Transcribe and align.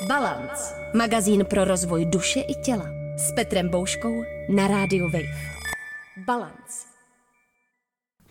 Balance. 0.00 0.74
Magazín 0.94 1.44
pro 1.44 1.64
rozvoj 1.64 2.04
duše 2.04 2.40
i 2.40 2.54
těla. 2.54 2.86
S 3.16 3.32
Petrem 3.32 3.68
Bouškou 3.68 4.22
na 4.48 4.68
rádiu 4.68 5.04
Wave. 5.04 5.28
Balance. 6.26 6.91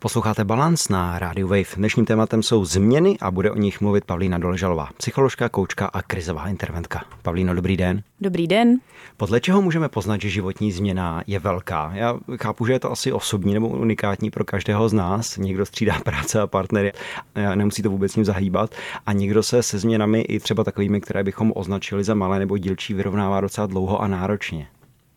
Posloucháte 0.02 0.44
Balans 0.44 0.90
na 0.90 1.20
Radio 1.20 1.48
Wave. 1.48 1.76
Dnešním 1.78 2.06
tématem 2.06 2.44
jsou 2.44 2.66
změny 2.66 3.18
a 3.22 3.32
bude 3.32 3.52
o 3.52 3.58
nich 3.58 3.82
mluvit 3.82 4.06
Pavlína 4.06 4.38
Doležalová, 4.38 4.90
psycholožka, 4.97 5.50
koučka 5.50 5.86
a 5.86 6.02
krizová 6.02 6.47
interventka. 6.47 7.06
Pavlíno, 7.22 7.56
dobrý 7.56 7.78
den. 7.78 8.04
Dobrý 8.22 8.47
den. 8.47 8.78
Podle 9.18 9.40
čeho 9.40 9.62
můžeme 9.62 9.90
poznat, 9.90 10.22
že 10.22 10.29
životní 10.29 10.72
změna 10.72 11.24
je 11.28 11.40
velká? 11.40 11.92
Já 11.94 12.19
chápu, 12.42 12.65
že 12.65 12.74
je 12.74 12.79
to 12.79 12.92
asi 12.92 13.12
osobní 13.12 13.54
nebo 13.54 13.68
unikátní 13.68 14.32
pro 14.32 14.44
každého 14.44 14.90
z 14.90 14.94
nás. 14.94 15.37
Někdo 15.37 15.65
střídá 15.65 16.00
práce 16.04 16.41
a 16.41 16.48
partnery, 16.48 16.94
nemusí 17.55 17.81
to 17.81 17.90
vůbec 17.90 18.16
ním 18.16 18.26
zahýbat. 18.26 18.76
A 19.05 19.13
někdo 19.13 19.44
se 19.44 19.63
se 19.63 19.80
změnami 19.80 20.22
i 20.22 20.40
třeba 20.40 20.63
takovými, 20.63 21.02
které 21.02 21.23
bychom 21.23 21.52
označili 21.55 22.04
za 22.04 22.13
malé 22.13 22.40
nebo 22.40 22.58
dílčí, 22.58 22.94
vyrovnává 22.94 23.41
docela 23.41 23.68
dlouho 23.68 24.02
a 24.02 24.08
náročně. 24.08 24.68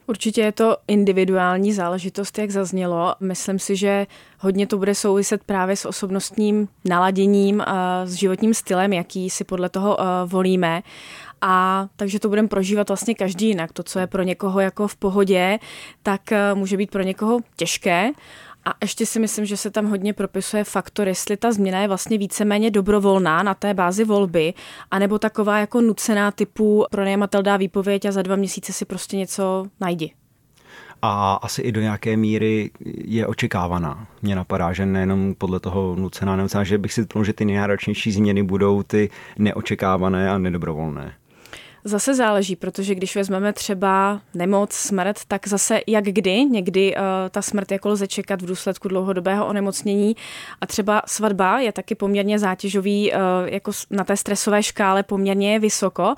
Určitě 0.06 0.40
je 0.40 0.52
to 0.52 0.76
individuální 0.88 1.72
záležitost, 1.72 2.38
jak 2.38 2.50
zaznělo. 2.50 3.14
Myslím 3.20 3.58
si, 3.58 3.76
že 3.76 4.06
hodně 4.38 4.66
to 4.66 4.78
bude 4.78 4.94
souviset 4.94 5.44
právě 5.44 5.76
s 5.76 5.84
osobnostním 5.84 6.68
naladěním, 6.84 7.62
s 8.04 8.12
životním 8.12 8.54
stylem, 8.54 8.92
jaký 8.92 9.30
si 9.30 9.44
podle 9.44 9.68
toho 9.68 9.98
volíme. 10.26 10.82
A 11.40 11.86
takže 11.96 12.20
to 12.20 12.28
budeme 12.28 12.48
prožívat 12.48 12.88
vlastně 12.88 13.14
každý 13.14 13.48
jinak. 13.48 13.72
To, 13.72 13.82
co 13.82 13.98
je 13.98 14.06
pro 14.06 14.22
někoho 14.22 14.60
jako 14.60 14.88
v 14.88 14.96
pohodě, 14.96 15.58
tak 16.02 16.20
může 16.54 16.76
být 16.76 16.90
pro 16.90 17.02
někoho 17.02 17.38
těžké. 17.56 18.10
A 18.66 18.74
ještě 18.82 19.06
si 19.06 19.20
myslím, 19.20 19.44
že 19.44 19.56
se 19.56 19.70
tam 19.70 19.86
hodně 19.86 20.12
propisuje 20.12 20.64
faktor, 20.64 21.08
jestli 21.08 21.36
ta 21.36 21.52
změna 21.52 21.80
je 21.80 21.88
vlastně 21.88 22.18
víceméně 22.18 22.70
dobrovolná 22.70 23.42
na 23.42 23.54
té 23.54 23.74
bázi 23.74 24.04
volby, 24.04 24.54
anebo 24.90 25.18
taková 25.18 25.58
jako 25.58 25.80
nucená 25.80 26.30
typu 26.30 26.84
pronajímatel 26.90 27.42
dá 27.42 27.56
výpověď 27.56 28.04
a 28.04 28.12
za 28.12 28.22
dva 28.22 28.36
měsíce 28.36 28.72
si 28.72 28.84
prostě 28.84 29.16
něco 29.16 29.66
najdi. 29.80 30.12
A 31.02 31.34
asi 31.34 31.62
i 31.62 31.72
do 31.72 31.80
nějaké 31.80 32.16
míry 32.16 32.70
je 33.04 33.26
očekávaná. 33.26 34.06
Mně 34.22 34.36
napadá, 34.36 34.72
že 34.72 34.86
nejenom 34.86 35.34
podle 35.38 35.60
toho 35.60 35.96
nucená, 35.96 36.36
nenucená, 36.36 36.64
že 36.64 36.78
bych 36.78 36.92
si 36.92 37.02
typnul, 37.02 37.24
že 37.24 37.32
ty 37.32 37.44
nejnáročnější 37.44 38.12
změny 38.12 38.42
budou 38.42 38.82
ty 38.82 39.10
neočekávané 39.38 40.30
a 40.30 40.38
nedobrovolné. 40.38 41.14
Zase 41.86 42.14
záleží, 42.14 42.56
protože 42.56 42.94
když 42.94 43.16
vezmeme 43.16 43.52
třeba 43.52 44.20
nemoc, 44.34 44.72
smrt, 44.72 45.16
tak 45.28 45.48
zase 45.48 45.80
jak 45.86 46.04
kdy, 46.04 46.44
někdy 46.44 46.94
uh, 46.96 47.02
ta 47.30 47.42
smrt 47.42 47.72
jako 47.72 47.88
lze 47.88 48.06
čekat 48.06 48.42
v 48.42 48.46
důsledku 48.46 48.88
dlouhodobého 48.88 49.46
onemocnění 49.46 50.16
a 50.60 50.66
třeba 50.66 51.02
svatba 51.06 51.60
je 51.60 51.72
taky 51.72 51.94
poměrně 51.94 52.38
zátěžový, 52.38 53.12
uh, 53.12 53.18
jako 53.44 53.72
na 53.90 54.04
té 54.04 54.16
stresové 54.16 54.62
škále 54.62 55.02
poměrně 55.02 55.58
vysoko 55.58 56.14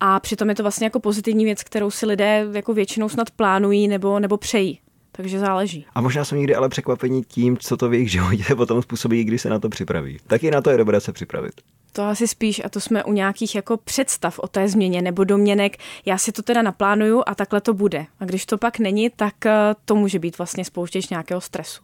a 0.00 0.20
přitom 0.20 0.48
je 0.48 0.54
to 0.54 0.62
vlastně 0.62 0.86
jako 0.86 1.00
pozitivní 1.00 1.44
věc, 1.44 1.62
kterou 1.62 1.90
si 1.90 2.06
lidé 2.06 2.46
jako 2.52 2.74
většinou 2.74 3.08
snad 3.08 3.30
plánují 3.30 3.88
nebo, 3.88 4.20
nebo 4.20 4.36
přejí. 4.36 4.80
Takže 5.20 5.38
záleží. 5.38 5.86
A 5.94 6.00
možná 6.00 6.24
jsou 6.24 6.36
někdy 6.36 6.54
ale 6.54 6.68
překvapení 6.68 7.24
tím, 7.24 7.56
co 7.56 7.76
to 7.76 7.88
v 7.88 7.94
jejich 7.94 8.10
životě 8.10 8.44
potom 8.56 8.82
způsobí, 8.82 9.24
když 9.24 9.42
se 9.42 9.50
na 9.50 9.58
to 9.58 9.68
připraví. 9.68 10.18
Taky 10.26 10.50
na 10.50 10.60
to 10.60 10.70
je 10.70 10.76
dobré 10.76 11.00
se 11.00 11.12
připravit. 11.12 11.52
To 11.92 12.02
asi 12.02 12.28
spíš, 12.28 12.62
a 12.64 12.68
to 12.68 12.80
jsme 12.80 13.04
u 13.04 13.12
nějakých 13.12 13.54
jako 13.54 13.76
představ 13.76 14.38
o 14.38 14.48
té 14.48 14.68
změně 14.68 15.02
nebo 15.02 15.24
domněnek, 15.24 15.76
já 16.06 16.18
si 16.18 16.32
to 16.32 16.42
teda 16.42 16.62
naplánuju 16.62 17.22
a 17.26 17.34
takhle 17.34 17.60
to 17.60 17.74
bude. 17.74 18.06
A 18.20 18.24
když 18.24 18.46
to 18.46 18.58
pak 18.58 18.78
není, 18.78 19.10
tak 19.10 19.46
eh, 19.46 19.74
to 19.84 19.94
může 19.94 20.18
být 20.18 20.38
vlastně 20.38 20.64
spouštěč 20.64 21.08
nějakého 21.08 21.40
stresu. 21.40 21.82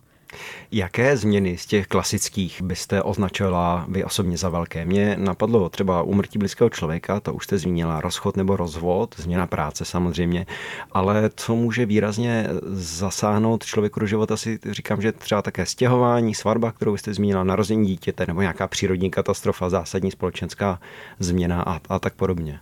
Jaké 0.73 1.17
změny 1.17 1.59
z 1.59 1.67
těch 1.67 1.87
klasických 1.87 2.63
byste 2.63 3.03
označila 3.03 3.87
vy 3.89 4.05
osobně 4.05 4.37
za 4.37 4.49
velké? 4.49 4.85
Mě 4.85 5.17
napadlo 5.19 5.69
třeba 5.69 6.03
umrtí 6.03 6.39
blízkého 6.39 6.71
člověka, 6.71 7.21
to 7.21 7.35
už 7.35 7.45
jste 7.45 7.59
zmínila, 7.59 8.01
rozchod 8.01 8.37
nebo 8.37 8.57
rozvod, 8.57 9.15
změna 9.19 9.47
práce 9.47 9.85
samozřejmě, 9.85 10.47
ale 10.93 11.31
co 11.37 11.57
může 11.57 11.87
výrazně 11.87 12.49
zasáhnout 12.73 13.65
člověku 13.65 14.01
do 14.01 14.07
života, 14.07 14.37
si 14.37 14.59
říkám, 14.71 15.03
že 15.03 15.13
třeba 15.13 15.43
také 15.43 15.67
stěhování, 15.67 16.35
svatba, 16.35 16.73
kterou 16.73 16.97
jste 16.97 17.15
zmínila, 17.15 17.45
narození 17.45 17.87
dítěte 17.87 18.25
nebo 18.27 18.41
nějaká 18.41 18.69
přírodní 18.69 19.11
katastrofa, 19.11 19.71
zásadní 19.71 20.11
společenská 20.11 20.81
změna 21.19 21.63
a, 21.63 21.81
a 21.89 21.99
tak 21.99 22.15
podobně. 22.15 22.61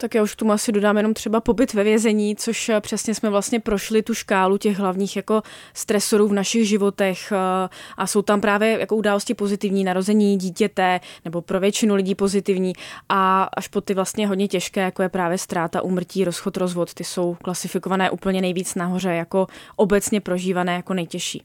Tak 0.00 0.14
já 0.14 0.22
už 0.22 0.34
k 0.34 0.36
tomu 0.36 0.52
asi 0.52 0.72
dodám 0.72 0.96
jenom 0.96 1.14
třeba 1.14 1.40
pobyt 1.40 1.74
ve 1.74 1.84
vězení, 1.84 2.36
což 2.36 2.68
eh, 2.68 2.80
přesně 2.80 3.14
jsme 3.14 3.30
vlastně 3.30 3.60
prošli 3.60 4.02
tu 4.02 4.14
škálu 4.14 4.58
těch 4.58 4.78
hlavních 4.78 5.16
jako 5.16 5.42
stresorů 5.74 6.28
v 6.28 6.32
našich 6.32 6.68
životech 6.68 7.32
eh, 7.32 7.68
a 7.96 8.06
jsou 8.06 8.22
tam 8.22 8.40
právě 8.40 8.80
jako 8.80 8.96
události 8.96 9.34
pozitivní, 9.34 9.84
narození 9.84 10.36
dítěte 10.36 11.00
nebo 11.24 11.42
pro 11.42 11.60
většinu 11.60 11.94
lidí 11.94 12.14
pozitivní 12.14 12.72
a 13.08 13.42
až 13.56 13.68
po 13.68 13.80
ty 13.80 13.94
vlastně 13.94 14.26
hodně 14.26 14.48
těžké, 14.48 14.80
jako 14.80 15.02
je 15.02 15.08
právě 15.08 15.38
ztráta, 15.38 15.82
umrtí, 15.82 16.24
rozchod, 16.24 16.56
rozvod, 16.56 16.94
ty 16.94 17.04
jsou 17.04 17.36
klasifikované 17.42 18.10
úplně 18.10 18.40
nejvíc 18.40 18.74
nahoře 18.74 19.14
jako 19.14 19.46
obecně 19.76 20.20
prožívané 20.20 20.74
jako 20.74 20.94
nejtěžší. 20.94 21.42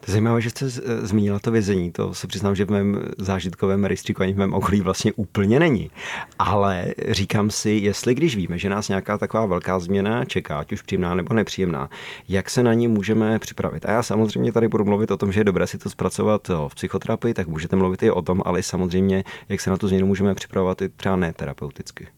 To 0.00 0.10
je 0.10 0.12
zajímavé, 0.12 0.40
že 0.40 0.50
jste 0.50 0.68
zmínila 1.02 1.38
to 1.38 1.50
vězení. 1.50 1.92
To 1.92 2.14
se 2.14 2.26
přiznám, 2.26 2.54
že 2.54 2.64
v 2.64 2.70
mém 2.70 3.02
zážitkovém 3.18 3.84
rejstříku 3.84 4.22
ani 4.22 4.32
v 4.32 4.36
mém 4.36 4.54
okolí 4.54 4.80
vlastně 4.80 5.12
úplně 5.12 5.60
není. 5.60 5.90
Ale 6.38 6.86
říkám 7.08 7.50
si, 7.50 7.70
jestli 7.70 8.14
když 8.14 8.36
víme, 8.36 8.58
že 8.58 8.68
nás 8.68 8.88
nějaká 8.88 9.18
taková 9.18 9.46
velká 9.46 9.78
změna 9.78 10.24
čeká, 10.24 10.58
ať 10.58 10.72
už 10.72 10.82
příjemná 10.82 11.14
nebo 11.14 11.34
nepříjemná, 11.34 11.90
jak 12.28 12.50
se 12.50 12.62
na 12.62 12.74
ní 12.74 12.88
můžeme 12.88 13.38
připravit. 13.38 13.86
A 13.86 13.90
já 13.92 14.02
samozřejmě 14.02 14.52
tady 14.52 14.68
budu 14.68 14.84
mluvit 14.84 15.10
o 15.10 15.16
tom, 15.16 15.32
že 15.32 15.40
je 15.40 15.44
dobré 15.44 15.66
si 15.66 15.78
to 15.78 15.90
zpracovat 15.90 16.48
v 16.48 16.74
psychoterapii, 16.74 17.34
tak 17.34 17.46
můžete 17.46 17.76
mluvit 17.76 18.02
i 18.02 18.10
o 18.10 18.22
tom, 18.22 18.42
ale 18.44 18.62
samozřejmě, 18.62 19.24
jak 19.48 19.60
se 19.60 19.70
na 19.70 19.76
tu 19.76 19.88
změnu 19.88 20.06
můžeme 20.06 20.34
připravovat 20.34 20.82
i 20.82 20.88
třeba 20.88 21.16
neterapeuticky. 21.16 22.08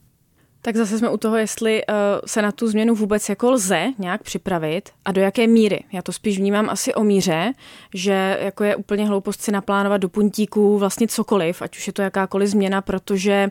Tak 0.63 0.77
zase 0.77 0.99
jsme 0.99 1.11
u 1.11 1.17
toho, 1.17 1.37
jestli 1.37 1.83
uh, 1.87 1.95
se 2.27 2.43
na 2.43 2.53
tu 2.53 2.69
změnu 2.69 2.95
vůbec 2.95 3.29
jako 3.29 3.51
lze 3.51 3.87
nějak 3.99 4.23
připravit 4.23 4.91
a 5.05 5.13
do 5.13 5.21
jaké 5.21 5.47
míry. 5.47 5.85
Já 5.93 6.03
to 6.03 6.13
spíš 6.13 6.39
vnímám 6.39 6.71
asi 6.71 6.95
o 6.95 7.05
míře, 7.05 7.53
že 7.95 8.39
jako 8.41 8.65
je 8.65 8.77
úplně 8.77 9.07
hloupost 9.07 9.43
si 9.43 9.53
naplánovat 9.53 10.01
do 10.01 10.09
puntíků 10.09 10.79
vlastně 10.79 11.09
cokoliv, 11.09 11.63
ať 11.63 11.77
už 11.77 11.87
je 11.87 11.93
to 11.93 12.03
jakákoliv 12.03 12.49
změna, 12.49 12.83
protože 12.83 13.49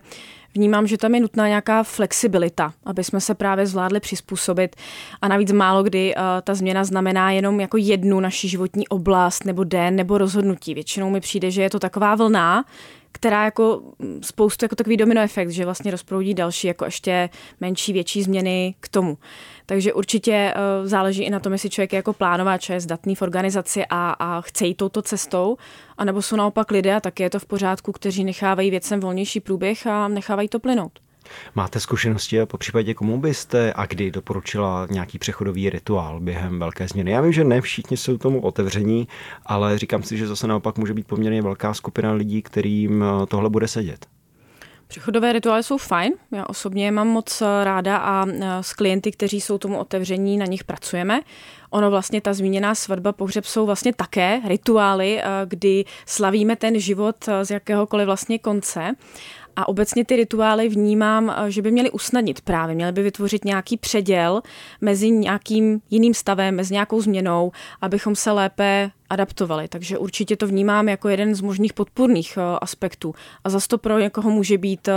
vnímám, 0.54 0.88
že 0.88 0.98
tam 0.98 1.16
je 1.16 1.22
nutná 1.22 1.48
nějaká 1.48 1.84
flexibilita, 1.84 2.74
aby 2.86 3.04
jsme 3.04 3.22
se 3.22 3.36
právě 3.36 3.68
zvládli 3.68 4.00
přizpůsobit. 4.00 4.76
A 5.22 5.28
navíc 5.28 5.52
málo 5.52 5.84
kdy 5.84 6.16
uh, 6.16 6.22
ta 6.44 6.56
změna 6.56 6.84
znamená 6.84 7.32
jenom 7.32 7.60
jako 7.60 7.78
jednu 7.78 8.20
naši 8.20 8.48
životní 8.48 8.88
oblast 8.88 9.46
nebo 9.46 9.64
den 9.64 9.96
nebo 9.96 10.18
rozhodnutí. 10.18 10.74
Většinou 10.74 11.10
mi 11.10 11.20
přijde, 11.20 11.52
že 11.52 11.62
je 11.62 11.70
to 11.70 11.80
taková 11.80 12.16
vlna, 12.16 12.66
která 13.12 13.46
jako 13.46 13.82
spoustu 14.22 14.66
jako 14.66 14.76
takový 14.76 14.98
domino 14.98 15.22
efekt, 15.22 15.50
že 15.50 15.66
vlastně 15.66 15.92
rozproudí 15.92 16.34
další 16.34 16.68
jako 16.68 16.86
ještě 16.86 17.30
menší, 17.60 17.94
větší 17.94 18.24
změny 18.24 18.76
k 18.80 18.90
tomu. 18.90 19.18
Takže 19.66 19.94
určitě 19.94 20.54
uh, 20.56 20.88
záleží 20.88 21.24
i 21.24 21.30
na 21.30 21.40
tom, 21.40 21.54
jestli 21.54 21.70
člověk 21.70 21.94
je 21.94 21.98
jako 21.98 22.14
plánovač, 22.14 22.70
je 22.70 22.80
zdatný 22.80 23.16
v 23.16 23.22
organizaci 23.22 23.86
a, 23.90 24.16
a 24.20 24.42
chce 24.42 24.66
jít 24.66 24.76
touto 24.76 25.02
cestou, 25.02 25.58
anebo 25.98 26.22
jsou 26.22 26.36
naopak 26.36 26.72
lidé, 26.72 26.96
a 26.96 27.00
taky 27.00 27.24
je 27.24 27.30
to 27.30 27.40
v 27.40 27.46
pořádku, 27.46 27.92
kteří 27.92 28.24
nechávají 28.24 28.70
věcem 28.70 29.00
volnější 29.00 29.40
průběh 29.40 29.88
a 29.88 30.08
nechávají 30.08 30.50
to 30.50 30.60
plynout. 30.60 31.07
Máte 31.56 31.80
zkušenosti 31.80 32.42
a 32.42 32.46
po 32.46 32.58
případě 32.58 32.94
komu 32.94 33.18
byste 33.18 33.74
a 33.76 33.86
kdy 33.86 34.12
doporučila 34.12 34.88
nějaký 34.90 35.20
přechodový 35.20 35.70
rituál 35.70 36.20
během 36.20 36.60
velké 36.60 36.88
změny? 36.88 37.12
Já 37.12 37.22
vím, 37.22 37.34
že 37.34 37.44
ne 37.44 37.62
všichni 37.62 37.98
jsou 37.98 38.18
tomu 38.18 38.42
otevření, 38.42 39.08
ale 39.46 39.78
říkám 39.78 40.04
si, 40.04 40.18
že 40.18 40.28
zase 40.28 40.48
naopak 40.48 40.78
může 40.78 40.94
být 40.94 41.08
poměrně 41.08 41.42
velká 41.42 41.74
skupina 41.74 42.12
lidí, 42.14 42.42
kterým 42.42 43.04
eh, 43.04 43.26
tohle 43.26 43.50
bude 43.50 43.68
sedět. 43.68 44.06
Přechodové 44.88 45.34
rituály 45.34 45.64
jsou 45.64 45.78
fajn, 45.78 46.14
já 46.32 46.46
osobně 46.46 46.86
je 46.86 46.92
mám 46.92 47.08
moc 47.08 47.42
eh, 47.42 47.64
ráda 47.64 47.98
a 47.98 48.26
eh, 48.30 48.64
s 48.64 48.74
klienty, 48.74 49.12
kteří 49.12 49.42
jsou 49.42 49.58
tomu 49.58 49.78
otevření, 49.78 50.38
na 50.38 50.46
nich 50.46 50.64
pracujeme. 50.64 51.22
Ono 51.70 51.90
vlastně 51.90 52.22
ta 52.22 52.34
zmíněná 52.34 52.76
svatba, 52.76 53.12
pohřeb 53.12 53.46
jsou 53.46 53.66
vlastně 53.66 53.94
také 53.94 54.42
rituály, 54.46 55.22
kdy 55.46 55.86
slavíme 56.06 56.56
ten 56.56 56.80
život 56.80 57.16
z 57.44 57.52
jakéhokoliv 57.52 58.06
vlastně 58.06 58.40
konce 58.40 58.96
a 59.58 59.68
obecně 59.68 60.06
ty 60.06 60.16
rituály 60.16 60.70
vnímám, 60.70 61.36
eh, 61.38 61.52
že 61.52 61.62
by 61.62 61.72
měly 61.72 61.92
usnadnit 61.92 62.42
právě, 62.42 62.76
měly 62.76 62.92
by 62.92 63.04
vytvořit 63.04 63.46
nějaký 63.46 63.78
předěl 63.78 64.42
mezi 64.82 65.12
nějakým 65.12 65.82
jiným 65.90 66.14
stavem, 66.14 66.56
mezi 66.56 66.74
nějakou 66.74 67.02
změnou, 67.02 67.52
abychom 67.82 68.16
se 68.16 68.32
lépe 68.32 68.92
adaptovali. 69.10 69.68
Takže 69.68 69.98
určitě 69.98 70.38
to 70.38 70.48
vnímám 70.48 70.90
jako 70.90 71.10
jeden 71.10 71.36
z 71.36 71.42
možných 71.42 71.74
podpůrných 71.74 72.38
eh, 72.38 72.42
aspektů. 72.62 73.16
A 73.44 73.50
zase 73.50 73.68
to 73.68 73.78
pro 73.78 74.00
někoho 74.00 74.30
může 74.30 74.58
být 74.58 74.88
eh, 74.88 74.94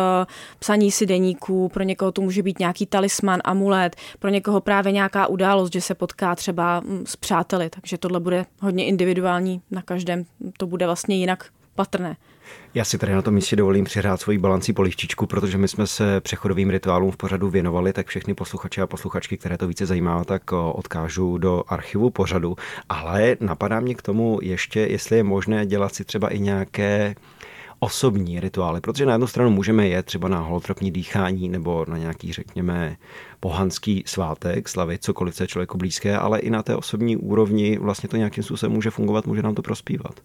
psaní 0.58 0.90
si 0.90 1.06
deníků, 1.06 1.68
pro 1.68 1.82
někoho 1.82 2.12
to 2.12 2.22
může 2.22 2.42
být 2.42 2.58
nějaký 2.58 2.86
talisman, 2.86 3.40
amulet, 3.44 3.96
pro 4.18 4.30
někoho 4.30 4.60
právě 4.60 4.92
nějaká 4.92 5.26
událost, 5.26 5.72
že 5.72 5.80
se 5.80 5.94
potká 5.94 6.34
třeba 6.34 6.80
mm, 6.80 7.04
s 7.06 7.16
přáteli. 7.16 7.70
Takže 7.70 7.98
tohle 7.98 8.20
bude 8.20 8.46
hodně 8.60 8.86
individuální, 8.86 9.62
na 9.70 9.82
každém 9.82 10.24
to 10.56 10.66
bude 10.66 10.86
vlastně 10.86 11.16
jinak 11.16 11.46
patrné. 11.74 12.16
Já 12.74 12.84
si 12.84 12.98
tady 12.98 13.12
na 13.12 13.22
tom 13.22 13.34
místě 13.34 13.56
dovolím 13.56 13.84
přihrát 13.84 14.20
svoji 14.20 14.38
balancí 14.38 14.72
polivčičku, 14.72 15.26
protože 15.26 15.58
my 15.58 15.68
jsme 15.68 15.86
se 15.86 16.20
přechodovým 16.20 16.70
rituálům 16.70 17.10
v 17.10 17.16
pořadu 17.16 17.50
věnovali, 17.50 17.92
tak 17.92 18.06
všechny 18.06 18.34
posluchače 18.34 18.82
a 18.82 18.86
posluchačky, 18.86 19.36
které 19.36 19.58
to 19.58 19.68
více 19.68 19.86
zajímá, 19.86 20.24
tak 20.24 20.52
odkážu 20.52 21.38
do 21.38 21.62
archivu 21.68 22.10
pořadu. 22.10 22.56
Ale 22.88 23.36
napadá 23.40 23.80
mě 23.80 23.94
k 23.94 24.02
tomu 24.02 24.38
ještě, 24.42 24.80
jestli 24.80 25.16
je 25.16 25.22
možné 25.22 25.66
dělat 25.66 25.94
si 25.94 26.04
třeba 26.04 26.28
i 26.28 26.38
nějaké 26.38 27.14
osobní 27.78 28.40
rituály, 28.40 28.80
protože 28.80 29.06
na 29.06 29.12
jednu 29.12 29.26
stranu 29.26 29.50
můžeme 29.50 29.88
jet 29.88 30.06
třeba 30.06 30.28
na 30.28 30.40
holotropní 30.40 30.90
dýchání 30.90 31.48
nebo 31.48 31.84
na 31.88 31.98
nějaký, 31.98 32.32
řekněme, 32.32 32.96
pohanský 33.40 34.02
svátek, 34.06 34.68
slavit 34.68 35.04
cokoliv, 35.04 35.34
co 35.34 35.42
je 35.42 35.48
člověku 35.48 35.78
blízké, 35.78 36.16
ale 36.16 36.38
i 36.38 36.50
na 36.50 36.62
té 36.62 36.76
osobní 36.76 37.16
úrovni 37.16 37.78
vlastně 37.78 38.08
to 38.08 38.16
nějakým 38.16 38.44
způsobem 38.44 38.72
může 38.72 38.90
fungovat, 38.90 39.26
může 39.26 39.42
nám 39.42 39.54
to 39.54 39.62
prospívat. 39.62 40.20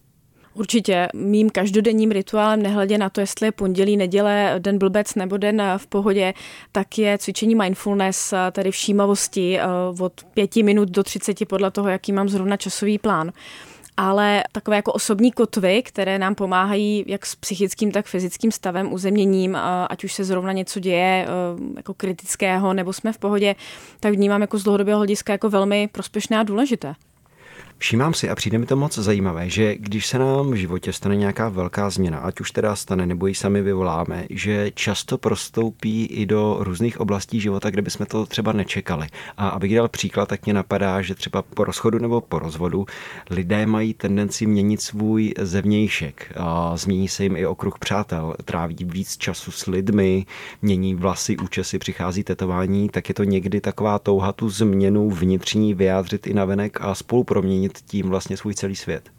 Určitě 0.55 1.07
mým 1.13 1.49
každodenním 1.49 2.11
rituálem, 2.11 2.63
nehledě 2.63 2.97
na 2.97 3.09
to, 3.09 3.21
jestli 3.21 3.47
je 3.47 3.51
pondělí, 3.51 3.97
neděle, 3.97 4.55
den 4.59 4.77
blbec 4.77 5.15
nebo 5.15 5.37
den 5.37 5.63
v 5.77 5.87
pohodě, 5.87 6.33
tak 6.71 6.97
je 6.97 7.17
cvičení 7.17 7.55
mindfulness, 7.55 8.33
tedy 8.51 8.71
všímavosti 8.71 9.59
eh, 9.59 9.63
od 9.99 10.13
pěti 10.33 10.63
minut 10.63 10.89
do 10.89 11.03
třiceti 11.03 11.45
podle 11.45 11.71
toho, 11.71 11.89
jaký 11.89 12.11
mám 12.11 12.29
zrovna 12.29 12.57
časový 12.57 12.97
plán 12.99 13.31
ale 13.97 14.43
takové 14.51 14.75
jako 14.75 14.93
osobní 14.93 15.31
kotvy, 15.31 15.83
které 15.83 16.19
nám 16.19 16.35
pomáhají 16.35 17.03
jak 17.07 17.25
s 17.25 17.35
psychickým, 17.35 17.91
tak 17.91 18.05
fyzickým 18.05 18.51
stavem, 18.51 18.93
uzemněním, 18.93 19.57
ať 19.89 20.03
už 20.03 20.13
se 20.13 20.23
zrovna 20.23 20.51
něco 20.51 20.79
děje 20.79 21.27
eh, 21.27 21.73
jako 21.77 21.93
kritického, 21.93 22.73
nebo 22.73 22.93
jsme 22.93 23.13
v 23.13 23.17
pohodě, 23.17 23.55
tak 23.99 24.13
vnímám 24.13 24.41
jako 24.41 24.57
z 24.57 24.63
dlouhodobého 24.63 24.97
hlediska 24.97 25.33
jako 25.33 25.49
velmi 25.49 25.89
prospěšné 25.91 26.39
a 26.39 26.43
důležité. 26.43 26.95
Všímám 27.77 28.13
si 28.13 28.29
a 28.29 28.35
přijde 28.35 28.57
mi 28.57 28.65
to 28.65 28.75
moc 28.75 28.97
zajímavé, 28.97 29.49
že 29.49 29.75
když 29.75 30.05
se 30.05 30.19
nám 30.19 30.51
v 30.51 30.55
životě 30.55 30.93
stane 30.93 31.15
nějaká 31.15 31.49
velká 31.49 31.89
změna, 31.89 32.17
ať 32.17 32.39
už 32.39 32.51
teda 32.51 32.75
stane 32.75 33.05
nebo 33.05 33.27
ji 33.27 33.35
sami 33.35 33.61
vyvoláme, 33.61 34.25
že 34.29 34.71
často 34.75 35.17
prostoupí 35.17 36.05
i 36.05 36.25
do 36.25 36.57
různých 36.59 36.99
oblastí 36.99 37.41
života, 37.41 37.69
kde 37.69 37.81
bychom 37.81 38.05
to 38.05 38.25
třeba 38.25 38.51
nečekali. 38.51 39.07
A 39.37 39.49
abych 39.49 39.75
dal 39.75 39.87
příklad, 39.87 40.29
tak 40.29 40.45
mě 40.45 40.53
napadá, 40.53 41.01
že 41.01 41.15
třeba 41.15 41.41
po 41.41 41.63
rozchodu 41.63 41.99
nebo 41.99 42.21
po 42.21 42.39
rozvodu 42.39 42.85
lidé 43.29 43.65
mají 43.65 43.93
tendenci 43.93 44.45
měnit 44.45 44.81
svůj 44.81 45.33
zevnějšek. 45.39 46.33
A 46.35 46.77
změní 46.77 47.07
se 47.07 47.23
jim 47.23 47.35
i 47.35 47.45
okruh 47.45 47.79
přátel, 47.79 48.35
tráví 48.45 48.77
víc 48.79 49.17
času 49.17 49.51
s 49.51 49.65
lidmi, 49.65 50.25
mění 50.61 50.95
vlasy, 50.95 51.37
účesy, 51.37 51.79
přichází 51.79 52.23
tetování, 52.23 52.89
tak 52.89 53.09
je 53.09 53.15
to 53.15 53.23
někdy 53.23 53.61
taková 53.61 53.99
touha 53.99 54.33
tu 54.33 54.49
změnu 54.49 55.09
vnitřní 55.09 55.73
vyjádřit 55.73 56.27
i 56.27 56.33
navenek 56.33 56.77
a 56.81 56.95
spolu 56.95 57.23
proměnit 57.23 57.64
změnit 57.65 57.91
tím 57.91 58.09
vlastně 58.09 58.37
svůj 58.37 58.53
celý 58.53 58.75
svět. 58.75 59.09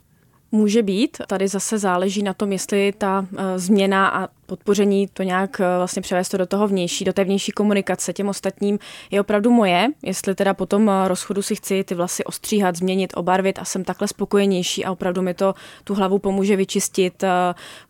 Může 0.52 0.82
být. 0.82 1.18
Tady 1.26 1.48
zase 1.48 1.78
záleží 1.78 2.22
na 2.22 2.34
tom, 2.34 2.52
jestli 2.52 2.92
ta 2.98 3.26
eh, 3.36 3.58
změna 3.58 4.08
a 4.08 4.28
podpoření 4.46 5.08
to 5.12 5.22
nějak 5.22 5.60
eh, 5.60 5.64
vlastně 5.76 6.02
převést 6.02 6.28
to 6.28 6.36
do 6.36 6.46
toho 6.46 6.68
vnější, 6.68 7.04
do 7.04 7.12
té 7.12 7.24
vnější 7.24 7.52
komunikace 7.52 8.12
těm 8.12 8.28
ostatním 8.28 8.78
je 9.10 9.20
opravdu 9.20 9.50
moje. 9.50 9.88
Jestli 10.02 10.34
teda 10.34 10.54
po 10.54 10.66
tom 10.66 10.90
eh, 10.90 11.08
rozchodu 11.08 11.42
si 11.42 11.56
chci 11.56 11.84
ty 11.84 11.94
vlasy 11.94 12.24
ostříhat, 12.24 12.76
změnit, 12.76 13.12
obarvit 13.16 13.58
a 13.58 13.64
jsem 13.64 13.84
takhle 13.84 14.08
spokojenější 14.08 14.84
a 14.84 14.92
opravdu 14.92 15.22
mi 15.22 15.34
to 15.34 15.54
tu 15.84 15.94
hlavu 15.94 16.18
pomůže 16.18 16.56
vyčistit 16.56 17.22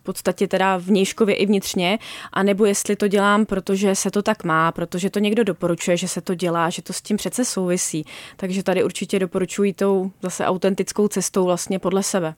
v 0.00 0.02
podstatě 0.02 0.48
teda 0.48 0.76
vnějškově 0.76 1.34
i 1.34 1.46
vnitřně, 1.46 1.98
a 2.32 2.42
nebo 2.42 2.64
jestli 2.64 2.96
to 2.96 3.08
dělám, 3.08 3.46
protože 3.46 3.94
se 3.94 4.10
to 4.10 4.22
tak 4.22 4.44
má, 4.44 4.72
protože 4.72 5.10
to 5.10 5.18
někdo 5.18 5.44
doporučuje, 5.44 5.96
že 5.96 6.08
se 6.08 6.20
to 6.20 6.34
dělá, 6.34 6.70
že 6.70 6.82
to 6.82 6.92
s 6.92 7.02
tím 7.02 7.16
přece 7.16 7.44
souvisí. 7.44 8.04
Takže 8.36 8.62
tady 8.62 8.84
určitě 8.84 9.18
doporučuji 9.18 9.72
tou 9.72 10.10
zase 10.22 10.46
autentickou 10.46 11.08
cestou 11.08 11.44
vlastně 11.44 11.78
podle 11.78 12.02
sebe. 12.02 12.34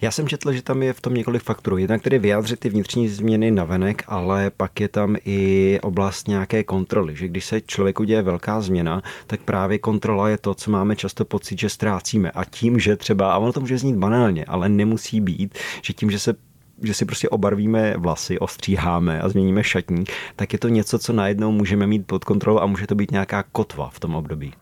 Já 0.00 0.10
jsem 0.10 0.28
četl, 0.28 0.52
že 0.52 0.62
tam 0.62 0.82
je 0.82 0.92
v 0.92 1.00
tom 1.00 1.14
několik 1.14 1.42
faktorů. 1.42 1.78
Jednak 1.78 2.02
tedy 2.02 2.18
vyjádřit 2.18 2.60
ty 2.60 2.68
vnitřní 2.68 3.08
změny 3.08 3.50
na 3.50 3.64
venek, 3.64 4.02
ale 4.06 4.50
pak 4.56 4.80
je 4.80 4.88
tam 4.88 5.16
i 5.24 5.78
oblast 5.82 6.28
nějaké 6.28 6.64
kontroly, 6.64 7.16
že 7.16 7.28
když 7.28 7.44
se 7.44 7.60
člověku 7.60 8.04
děje 8.04 8.22
velká 8.22 8.60
změna, 8.60 9.02
tak 9.26 9.40
právě 9.40 9.78
kontrola 9.78 10.28
je 10.28 10.38
to, 10.38 10.54
co 10.54 10.70
máme 10.70 10.96
často 10.96 11.24
pocit, 11.24 11.58
že 11.58 11.68
ztrácíme. 11.68 12.30
A 12.30 12.44
tím, 12.44 12.78
že 12.78 12.96
třeba, 12.96 13.32
a 13.32 13.38
ono 13.38 13.52
to 13.52 13.60
může 13.60 13.78
znít 13.78 13.96
banálně, 13.96 14.44
ale 14.44 14.68
nemusí 14.68 15.20
být, 15.20 15.58
že 15.82 15.92
tím, 15.92 16.10
že 16.10 16.18
se 16.18 16.34
že 16.82 16.94
si 16.94 17.04
prostě 17.04 17.28
obarvíme 17.28 17.94
vlasy, 17.96 18.38
ostříháme 18.38 19.20
a 19.20 19.28
změníme 19.28 19.64
šatník, 19.64 20.12
tak 20.36 20.52
je 20.52 20.58
to 20.58 20.68
něco, 20.68 20.98
co 20.98 21.12
najednou 21.12 21.52
můžeme 21.52 21.86
mít 21.86 22.06
pod 22.06 22.24
kontrolou 22.24 22.58
a 22.58 22.66
může 22.66 22.86
to 22.86 22.94
být 22.94 23.10
nějaká 23.10 23.42
kotva 23.42 23.90
v 23.90 24.00
tom 24.00 24.14
období 24.14 24.52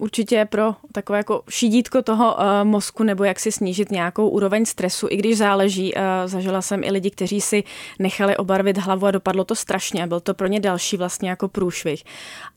určitě 0.00 0.44
pro 0.50 0.74
takové 0.92 1.18
jako 1.18 1.42
šidítko 1.48 2.02
toho 2.02 2.34
uh, 2.34 2.42
mozku 2.62 3.02
nebo 3.04 3.24
jak 3.24 3.40
si 3.40 3.52
snížit 3.52 3.90
nějakou 3.90 4.28
úroveň 4.28 4.64
stresu, 4.64 5.06
i 5.10 5.16
když 5.16 5.38
záleží. 5.38 5.94
Uh, 5.94 6.02
zažila 6.26 6.62
jsem 6.62 6.84
i 6.84 6.90
lidi, 6.90 7.10
kteří 7.10 7.40
si 7.40 7.64
nechali 7.98 8.36
obarvit 8.36 8.78
hlavu 8.78 9.06
a 9.06 9.10
dopadlo 9.10 9.44
to 9.44 9.54
strašně. 9.54 10.06
Byl 10.06 10.20
to 10.20 10.34
pro 10.34 10.46
ně 10.46 10.60
další 10.60 10.96
vlastně 10.96 11.30
jako 11.30 11.48
průšvih. 11.48 12.04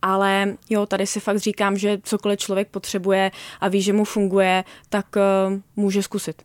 Ale 0.01 0.53
jo, 0.69 0.85
tady 0.85 1.07
si 1.07 1.19
fakt 1.19 1.37
říkám, 1.37 1.77
že 1.77 1.97
cokoliv 2.03 2.39
člověk 2.39 2.67
potřebuje 2.67 3.31
a 3.61 3.67
ví, 3.67 3.81
že 3.81 3.93
mu 3.93 4.05
funguje, 4.05 4.63
tak 4.89 5.05
uh, 5.15 5.59
může 5.75 6.03
zkusit. 6.03 6.41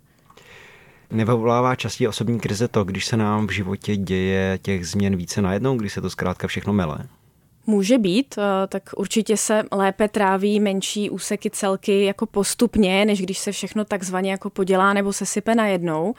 Nevyvolává 1.10 1.74
častěji 1.74 2.08
osobní 2.08 2.40
krize 2.40 2.68
to, 2.68 2.84
když 2.84 3.06
se 3.06 3.16
nám 3.16 3.46
v 3.46 3.50
životě 3.50 3.96
děje 3.96 4.58
těch 4.62 4.86
změn 4.86 5.16
více 5.16 5.42
najednou, 5.42 5.76
když 5.76 5.92
se 5.92 6.00
to 6.00 6.10
zkrátka 6.10 6.48
všechno 6.48 6.72
mele? 6.72 6.98
Může 7.70 7.98
být, 7.98 8.34
eh, 8.38 8.66
tak 8.66 8.82
určitě 8.96 9.36
se 9.36 9.62
lépe 9.72 10.08
tráví 10.08 10.60
menší 10.60 11.10
úseky 11.10 11.50
celky 11.50 12.04
jako 12.04 12.26
postupně, 12.26 13.04
než 13.04 13.22
když 13.22 13.38
se 13.38 13.52
všechno 13.52 13.84
takzvaně 13.84 14.30
jako 14.30 14.50
podělá 14.50 14.92
nebo 14.92 15.12
se 15.12 15.26
sype 15.26 15.54
najednou, 15.54 16.14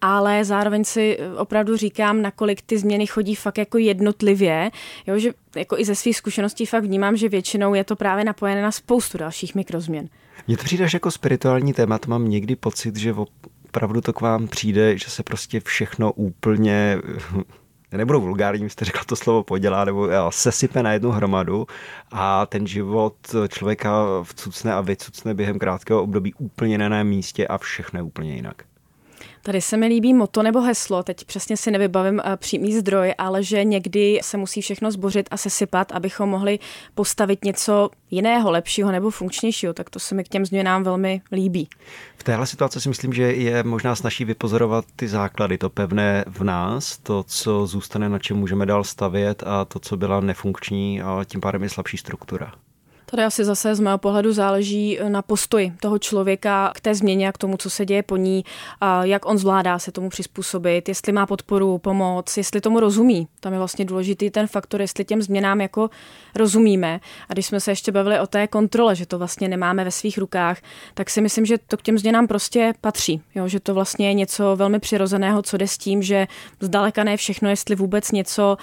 ale 0.00 0.44
zároveň 0.44 0.84
si 0.84 1.16
eh, 1.20 1.34
opravdu 1.34 1.76
říkám, 1.76 2.22
nakolik 2.22 2.62
ty 2.62 2.78
změny 2.78 3.06
chodí 3.06 3.34
fakt 3.34 3.58
jako 3.58 3.78
jednotlivě, 3.78 4.70
jo, 5.06 5.18
že 5.18 5.32
jako 5.56 5.78
i 5.78 5.84
ze 5.84 5.94
svých 5.94 6.16
zkušeností 6.16 6.66
fakt 6.66 6.84
vnímám, 6.84 7.16
že 7.16 7.28
většinou 7.28 7.74
je 7.74 7.84
to 7.84 7.96
právě 7.96 8.24
napojené 8.24 8.62
na 8.62 8.72
spoustu 8.72 9.18
dalších 9.18 9.54
mikrozměn. 9.54 10.08
Mně 10.46 10.56
to 10.56 10.64
přijde 10.64 10.86
jako 10.92 11.10
spirituální 11.10 11.72
témat, 11.72 12.06
mám 12.06 12.28
někdy 12.28 12.56
pocit, 12.56 12.96
že 12.96 13.14
opravdu 13.64 14.00
to 14.00 14.12
k 14.12 14.20
vám 14.20 14.48
přijde, 14.48 14.98
že 14.98 15.10
se 15.10 15.22
prostě 15.22 15.60
všechno 15.60 16.12
úplně 16.12 16.98
nebudu 17.98 18.20
vulgární, 18.20 18.70
jste 18.70 18.84
řekl 18.84 19.04
to 19.06 19.16
slovo 19.16 19.42
podělá, 19.42 19.84
nebo 19.84 20.06
jo, 20.06 20.30
sesype 20.30 20.82
na 20.82 20.92
jednu 20.92 21.10
hromadu 21.10 21.66
a 22.12 22.46
ten 22.46 22.66
život 22.66 23.14
člověka 23.48 24.04
vcucne 24.22 24.74
a 24.74 24.80
vycucne 24.80 25.34
během 25.34 25.58
krátkého 25.58 26.02
období 26.02 26.34
úplně 26.34 26.78
na 26.78 27.02
místě 27.02 27.46
a 27.46 27.58
všechno 27.58 27.98
je 27.98 28.02
úplně 28.02 28.34
jinak. 28.34 28.69
Tady 29.42 29.60
se 29.60 29.76
mi 29.76 29.86
líbí 29.86 30.14
moto 30.14 30.42
nebo 30.42 30.60
heslo, 30.60 31.02
teď 31.02 31.24
přesně 31.24 31.56
si 31.56 31.70
nevybavím 31.70 32.20
eh, 32.24 32.36
přímý 32.36 32.76
zdroj, 32.76 33.14
ale 33.18 33.42
že 33.42 33.64
někdy 33.64 34.20
se 34.22 34.36
musí 34.36 34.60
všechno 34.60 34.90
zbořit 34.90 35.28
a 35.30 35.36
sesypat, 35.36 35.92
abychom 35.92 36.28
mohli 36.28 36.58
postavit 36.94 37.44
něco 37.44 37.90
jiného, 38.10 38.50
lepšího 38.50 38.92
nebo 38.92 39.10
funkčnějšího, 39.10 39.72
tak 39.72 39.90
to 39.90 39.98
se 39.98 40.14
mi 40.14 40.24
k 40.24 40.28
těm 40.28 40.46
změnám 40.46 40.82
velmi 40.82 41.22
líbí. 41.32 41.68
V 42.16 42.24
téhle 42.24 42.46
situaci 42.46 42.80
si 42.80 42.88
myslím, 42.88 43.12
že 43.12 43.22
je 43.22 43.62
možná 43.62 43.94
snaží 43.94 44.24
vypozorovat 44.24 44.84
ty 44.96 45.08
základy, 45.08 45.58
to 45.58 45.70
pevné 45.70 46.24
v 46.26 46.44
nás, 46.44 46.98
to, 46.98 47.22
co 47.22 47.66
zůstane, 47.66 48.08
na 48.08 48.18
čem 48.18 48.36
můžeme 48.36 48.66
dál 48.66 48.84
stavět 48.84 49.42
a 49.46 49.64
to, 49.64 49.78
co 49.78 49.96
byla 49.96 50.20
nefunkční 50.20 51.02
a 51.02 51.24
tím 51.24 51.40
pádem 51.40 51.62
je 51.62 51.68
slabší 51.68 51.96
struktura. 51.96 52.52
Tady 53.10 53.24
asi 53.24 53.44
zase 53.44 53.74
z 53.74 53.80
mého 53.80 53.98
pohledu 53.98 54.32
záleží 54.32 54.98
na 55.08 55.22
postoji 55.22 55.72
toho 55.80 55.98
člověka 55.98 56.72
k 56.74 56.80
té 56.80 56.94
změně 56.94 57.28
a 57.28 57.32
k 57.32 57.38
tomu, 57.38 57.56
co 57.56 57.70
se 57.70 57.86
děje 57.86 58.02
po 58.02 58.16
ní, 58.16 58.44
a 58.80 59.04
jak 59.04 59.26
on 59.26 59.38
zvládá 59.38 59.78
se 59.78 59.92
tomu 59.92 60.08
přizpůsobit, 60.08 60.88
jestli 60.88 61.12
má 61.12 61.26
podporu, 61.26 61.78
pomoc, 61.78 62.36
jestli 62.36 62.60
tomu 62.60 62.80
rozumí. 62.80 63.28
Tam 63.40 63.52
je 63.52 63.58
vlastně 63.58 63.84
důležitý 63.84 64.30
ten 64.30 64.46
faktor, 64.46 64.80
jestli 64.80 65.04
těm 65.04 65.22
změnám 65.22 65.60
jako 65.60 65.90
rozumíme. 66.34 67.00
A 67.28 67.32
když 67.32 67.46
jsme 67.46 67.60
se 67.60 67.70
ještě 67.70 67.92
bavili 67.92 68.20
o 68.20 68.26
té 68.26 68.46
kontrole, 68.46 68.96
že 68.96 69.06
to 69.06 69.18
vlastně 69.18 69.48
nemáme 69.48 69.84
ve 69.84 69.90
svých 69.90 70.18
rukách, 70.18 70.58
tak 70.94 71.10
si 71.10 71.20
myslím, 71.20 71.46
že 71.46 71.58
to 71.58 71.76
k 71.76 71.82
těm 71.82 71.98
změnám 71.98 72.26
prostě 72.26 72.72
patří. 72.80 73.22
Jo? 73.34 73.48
Že 73.48 73.60
to 73.60 73.74
vlastně 73.74 74.08
je 74.08 74.14
něco 74.14 74.56
velmi 74.56 74.78
přirozeného, 74.78 75.42
co 75.42 75.56
jde 75.56 75.68
s 75.68 75.78
tím, 75.78 76.02
že 76.02 76.26
zdaleka 76.60 77.04
ne 77.04 77.16
všechno, 77.16 77.50
jestli 77.50 77.76
vůbec 77.76 78.12
něco 78.12 78.56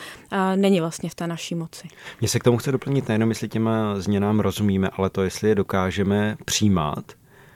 není 0.56 0.80
vlastně 0.80 1.10
v 1.10 1.16
té 1.16 1.27
naší 1.27 1.56
moci. 1.56 1.88
Mně 2.22 2.27
se 2.27 2.39
k 2.39 2.44
tomu 2.44 2.58
chce 2.58 2.72
doplnit 2.72 3.08
nejenom, 3.08 3.30
jestli 3.30 3.50
těma 3.50 4.00
změnám 4.00 4.37
změnám 4.38 4.44
rozumíme, 4.44 4.89
ale 4.89 5.10
to, 5.10 5.24
jestli 5.24 5.50
je 5.50 5.56
dokážeme 5.56 6.38
přijímat. 6.46 7.06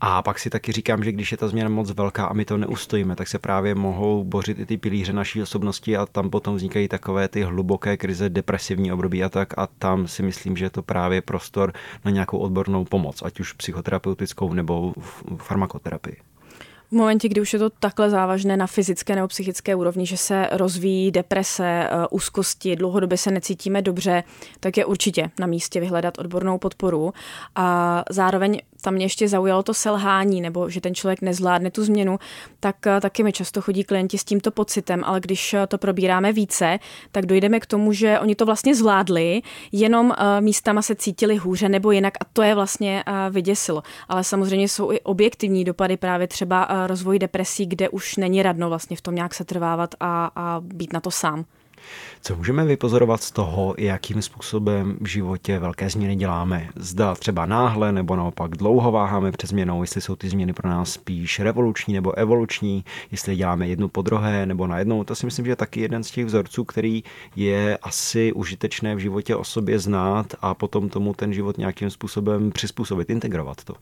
A 0.03 0.21
pak 0.21 0.39
si 0.39 0.49
taky 0.49 0.71
říkám, 0.71 1.03
že 1.03 1.11
když 1.11 1.31
je 1.31 1.37
ta 1.37 1.47
změna 1.47 1.69
moc 1.69 1.91
velká 1.91 2.25
a 2.25 2.33
my 2.33 2.45
to 2.45 2.57
neustojíme, 2.57 3.15
tak 3.15 3.27
se 3.27 3.39
právě 3.39 3.75
mohou 3.75 4.23
bořit 4.23 4.59
i 4.59 4.65
ty 4.65 4.77
pilíře 4.77 5.13
naší 5.13 5.41
osobnosti 5.41 5.97
a 5.97 6.05
tam 6.05 6.29
potom 6.29 6.55
vznikají 6.55 6.87
takové 6.87 7.27
ty 7.27 7.43
hluboké 7.43 7.97
krize, 7.97 8.29
depresivní 8.29 8.91
období 8.91 9.23
a 9.23 9.29
tak. 9.29 9.57
A 9.57 9.67
tam 9.67 10.07
si 10.07 10.23
myslím, 10.23 10.57
že 10.57 10.65
je 10.65 10.69
to 10.69 10.81
právě 10.81 11.21
prostor 11.21 11.73
na 12.05 12.11
nějakou 12.11 12.37
odbornou 12.37 12.85
pomoc, 12.85 13.21
ať 13.21 13.39
už 13.39 13.53
psychoterapeutickou 13.53 14.53
nebo 14.53 14.93
farmakoterapii 15.37 16.30
v 16.91 16.93
momentě, 16.93 17.29
kdy 17.29 17.41
už 17.41 17.53
je 17.53 17.59
to 17.59 17.69
takhle 17.69 18.09
závažné 18.09 18.57
na 18.57 18.67
fyzické 18.67 19.15
nebo 19.15 19.27
psychické 19.27 19.75
úrovni, 19.75 20.05
že 20.05 20.17
se 20.17 20.49
rozvíjí 20.51 21.11
deprese, 21.11 21.67
eh, 21.67 21.89
úzkosti, 22.11 22.75
dlouhodobě 22.75 23.17
se 23.17 23.31
necítíme 23.31 23.81
dobře, 23.81 24.23
tak 24.59 24.77
je 24.77 24.85
určitě 24.85 25.31
na 25.39 25.47
místě 25.47 25.79
vyhledat 25.79 26.17
odbornou 26.17 26.57
podporu. 26.57 27.13
A 27.55 28.03
zároveň 28.09 28.61
tam 28.81 28.93
mě 28.93 29.05
ještě 29.05 29.27
zaujalo 29.27 29.63
to 29.63 29.73
selhání, 29.73 30.41
nebo 30.41 30.69
že 30.69 30.81
ten 30.81 30.95
člověk 30.95 31.21
nezvládne 31.21 31.71
tu 31.71 31.83
změnu, 31.83 32.19
tak 32.59 32.75
taky 33.01 33.23
mi 33.23 33.31
často 33.33 33.61
chodí 33.61 33.83
klienti 33.83 34.17
s 34.17 34.23
tímto 34.23 34.51
pocitem, 34.51 35.03
ale 35.05 35.19
když 35.19 35.55
to 35.67 35.77
probíráme 35.77 36.33
více, 36.33 36.79
tak 37.11 37.25
dojdeme 37.25 37.59
k 37.59 37.65
tomu, 37.65 37.93
že 37.93 38.19
oni 38.19 38.35
to 38.35 38.45
vlastně 38.45 38.75
zvládli, 38.75 39.41
jenom 39.71 40.13
místama 40.39 40.81
se 40.81 40.95
cítili 40.95 41.37
hůře 41.37 41.69
nebo 41.69 41.91
jinak 41.91 42.13
a 42.21 42.25
to 42.33 42.41
je 42.41 42.55
vlastně 42.55 43.03
vyděsilo. 43.29 43.83
Ale 44.09 44.23
samozřejmě 44.23 44.67
jsou 44.67 44.91
i 44.91 44.99
objektivní 44.99 45.63
dopady 45.63 45.97
právě 45.97 46.27
třeba 46.27 46.87
rozvoj 46.87 47.19
depresí, 47.19 47.65
kde 47.65 47.89
už 47.89 48.17
není 48.17 48.43
radno 48.43 48.69
vlastně 48.69 48.97
v 48.97 49.01
tom 49.01 49.15
nějak 49.15 49.33
se 49.33 49.45
trvávat 49.45 49.95
a, 49.99 50.31
a 50.35 50.61
být 50.63 50.93
na 50.93 50.99
to 50.99 51.11
sám. 51.11 51.45
Co 52.21 52.35
můžeme 52.35 52.65
vypozorovat 52.65 53.23
z 53.23 53.31
toho, 53.31 53.75
jakým 53.77 54.21
způsobem 54.21 54.97
v 55.01 55.05
životě 55.07 55.59
velké 55.59 55.89
změny 55.89 56.15
děláme? 56.15 56.69
Zda 56.75 57.15
třeba 57.15 57.45
náhle 57.45 57.91
nebo 57.91 58.15
naopak 58.15 58.51
dlouho 58.51 58.91
váháme 58.91 59.31
před 59.31 59.49
změnou, 59.49 59.81
jestli 59.81 60.01
jsou 60.01 60.15
ty 60.15 60.29
změny 60.29 60.53
pro 60.53 60.69
nás 60.69 60.91
spíš 60.91 61.39
revoluční 61.39 61.93
nebo 61.93 62.17
evoluční, 62.17 62.85
jestli 63.11 63.35
děláme 63.35 63.67
jednu 63.67 63.87
po 63.87 64.01
druhé 64.01 64.45
nebo 64.45 64.67
na 64.67 64.79
jednou. 64.79 65.03
To 65.03 65.15
si 65.15 65.25
myslím, 65.25 65.45
že 65.45 65.51
je 65.51 65.55
taky 65.55 65.81
jeden 65.81 66.03
z 66.03 66.11
těch 66.11 66.25
vzorců, 66.25 66.63
který 66.63 67.03
je 67.35 67.77
asi 67.77 68.33
užitečné 68.33 68.95
v 68.95 68.99
životě 68.99 69.35
o 69.35 69.43
sobě 69.43 69.79
znát 69.79 70.35
a 70.41 70.53
potom 70.53 70.89
tomu 70.89 71.13
ten 71.13 71.33
život 71.33 71.57
nějakým 71.57 71.89
způsobem 71.89 72.51
přizpůsobit, 72.51 73.09
integrovat 73.09 73.63
to. 73.63 73.73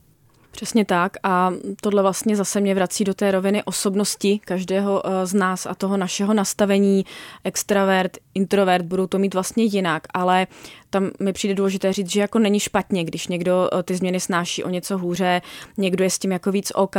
Přesně 0.52 0.86
tak 0.86 1.18
a 1.24 1.52
tohle 1.82 2.02
vlastně 2.02 2.36
zase 2.36 2.62
mě 2.62 2.76
vrací 2.76 3.04
do 3.04 3.14
té 3.14 3.32
roviny 3.32 3.64
osobnosti 3.64 4.40
každého 4.46 5.02
eh, 5.06 5.26
z 5.26 5.34
nás 5.34 5.66
a 5.66 5.76
toho 5.76 5.98
našeho 5.98 6.34
nastavení. 6.34 7.06
Extravert, 7.44 8.18
introvert 8.34 8.86
budou 8.86 9.08
to 9.08 9.20
mít 9.20 9.34
vlastně 9.34 9.64
jinak, 9.64 10.04
ale 10.14 10.48
tam 10.90 11.12
mi 11.20 11.34
přijde 11.34 11.56
důležité 11.56 11.94
říct, 11.94 12.12
že 12.12 12.22
jako 12.22 12.40
není 12.40 12.60
špatně, 12.60 13.04
když 13.04 13.28
někdo 13.28 13.70
eh, 13.74 13.84
ty 13.84 13.96
změny 13.96 14.20
snáší 14.20 14.64
o 14.64 14.70
něco 14.70 14.98
hůře, 14.98 15.42
někdo 15.78 16.04
je 16.04 16.10
s 16.10 16.20
tím 16.20 16.32
jako 16.32 16.52
víc 16.52 16.72
OK 16.76 16.96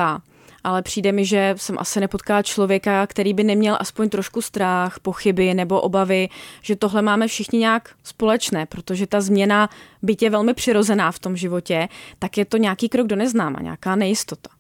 ale 0.64 0.83
přijde 0.83 1.12
mi, 1.12 1.25
že 1.25 1.55
jsem 1.57 1.79
asi 1.79 2.00
nepotkala 2.00 2.43
člověka, 2.43 3.07
který 3.07 3.35
by 3.35 3.45
neměl 3.45 3.76
aspoň 3.81 4.09
trošku 4.09 4.43
strach, 4.43 5.00
pochyby 5.00 5.55
nebo 5.55 5.81
obavy, 5.81 6.29
že 6.62 6.76
tohle 6.76 7.02
máme 7.02 7.29
všichni 7.29 7.59
nějak 7.59 7.90
společné, 8.05 8.67
protože 8.67 9.07
ta 9.07 9.21
změna, 9.21 9.71
byť 10.02 10.23
je 10.23 10.31
velmi 10.31 10.55
přirozená 10.55 11.12
v 11.12 11.19
tom 11.19 11.37
životě, 11.37 11.88
tak 12.19 12.38
je 12.38 12.45
to 12.45 12.57
nějaký 12.57 12.88
krok 12.88 13.07
do 13.07 13.17
neznáma, 13.17 13.59
nějaká 13.62 13.97
nejistota. 13.97 14.60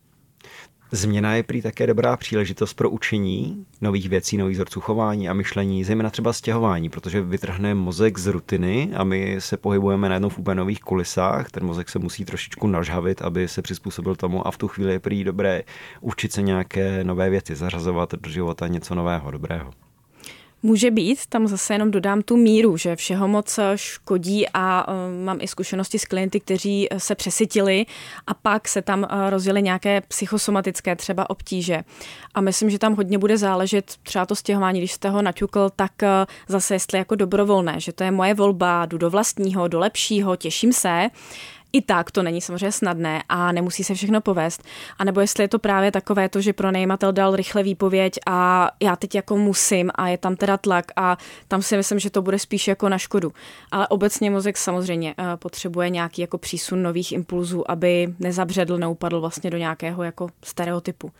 Změna 0.92 1.34
je 1.34 1.42
prý 1.42 1.62
také 1.62 1.86
dobrá 1.86 2.16
příležitost 2.16 2.74
pro 2.74 2.90
učení 2.90 3.66
nových 3.80 4.08
věcí, 4.08 4.36
nových 4.36 4.56
vzorců 4.56 4.80
chování 4.80 5.28
a 5.28 5.32
myšlení, 5.32 5.84
zejména 5.84 6.10
třeba 6.10 6.32
stěhování, 6.32 6.88
protože 6.88 7.22
vytrhne 7.22 7.74
mozek 7.74 8.18
z 8.18 8.26
rutiny 8.26 8.90
a 8.94 9.04
my 9.04 9.36
se 9.38 9.56
pohybujeme 9.56 10.08
najednou 10.08 10.28
v 10.28 10.38
úplně 10.38 10.54
nových 10.54 10.80
kulisách. 10.80 11.50
Ten 11.50 11.64
mozek 11.64 11.88
se 11.88 11.98
musí 11.98 12.24
trošičku 12.24 12.66
nažhavit, 12.66 13.22
aby 13.22 13.48
se 13.48 13.62
přizpůsobil 13.62 14.16
tomu 14.16 14.46
a 14.46 14.50
v 14.50 14.58
tu 14.58 14.68
chvíli 14.68 14.92
je 14.92 15.00
prý 15.00 15.24
dobré 15.24 15.62
učit 16.00 16.32
se 16.32 16.42
nějaké 16.42 17.04
nové 17.04 17.30
věci, 17.30 17.54
zařazovat 17.54 18.14
do 18.14 18.30
života 18.30 18.68
něco 18.68 18.94
nového, 18.94 19.30
dobrého. 19.30 19.70
Může 20.62 20.90
být, 20.90 21.18
tam 21.28 21.46
zase 21.46 21.74
jenom 21.74 21.90
dodám 21.90 22.22
tu 22.22 22.36
míru, 22.36 22.76
že 22.76 22.96
všeho 22.96 23.28
moc 23.28 23.58
škodí 23.74 24.46
a 24.54 24.88
uh, 24.88 24.94
mám 25.24 25.38
i 25.40 25.48
zkušenosti 25.48 25.98
s 25.98 26.04
klienty, 26.04 26.40
kteří 26.40 26.88
se 26.98 27.14
přesytili 27.14 27.86
a 28.26 28.34
pak 28.34 28.68
se 28.68 28.82
tam 28.82 29.06
rozjeli 29.28 29.62
nějaké 29.62 30.00
psychosomatické 30.00 30.96
třeba 30.96 31.30
obtíže. 31.30 31.82
A 32.34 32.40
myslím, 32.40 32.70
že 32.70 32.78
tam 32.78 32.96
hodně 32.96 33.18
bude 33.18 33.38
záležet 33.38 33.96
třeba 34.02 34.26
to 34.26 34.36
stěhování, 34.36 34.80
když 34.80 34.92
jste 34.92 35.10
ho 35.10 35.22
naťukl, 35.22 35.70
tak 35.76 35.92
zase 36.48 36.74
jestli 36.74 36.98
jako 36.98 37.14
dobrovolné, 37.14 37.80
že 37.80 37.92
to 37.92 38.04
je 38.04 38.10
moje 38.10 38.34
volba, 38.34 38.86
jdu 38.86 38.98
do 38.98 39.10
vlastního, 39.10 39.68
do 39.68 39.78
lepšího, 39.78 40.36
těším 40.36 40.72
se, 40.72 41.08
i 41.72 41.82
tak 41.82 42.10
to 42.10 42.22
není 42.22 42.40
samozřejmě 42.40 42.72
snadné 42.72 43.22
a 43.28 43.52
nemusí 43.52 43.84
se 43.84 43.94
všechno 43.94 44.20
povést. 44.20 44.62
A 44.98 45.04
nebo 45.04 45.20
jestli 45.20 45.44
je 45.44 45.48
to 45.48 45.58
právě 45.58 45.92
takové 45.92 46.28
to, 46.28 46.40
že 46.40 46.52
pronajímatel 46.52 47.12
dal 47.12 47.36
rychle 47.36 47.62
výpověď 47.62 48.18
a 48.26 48.70
já 48.82 48.96
teď 48.96 49.14
jako 49.14 49.36
musím 49.36 49.90
a 49.94 50.08
je 50.08 50.18
tam 50.18 50.36
teda 50.36 50.56
tlak 50.56 50.84
a 50.96 51.18
tam 51.48 51.62
si 51.62 51.76
myslím, 51.76 51.98
že 51.98 52.10
to 52.10 52.22
bude 52.22 52.38
spíš 52.38 52.68
jako 52.68 52.88
na 52.88 52.98
škodu. 52.98 53.32
Ale 53.70 53.88
obecně 53.88 54.30
mozek 54.30 54.56
samozřejmě 54.56 55.14
eh, 55.18 55.24
potřebuje 55.36 55.90
nějaký 55.90 56.22
jako 56.22 56.38
přísun 56.38 56.82
nových 56.82 57.12
impulzů, 57.12 57.70
aby 57.70 58.14
nezabředl, 58.18 58.78
neupadl 58.78 59.20
vlastně 59.20 59.50
do 59.50 59.58
nějakého 59.58 60.02
jako 60.02 60.28
stereotypu. 60.44 61.12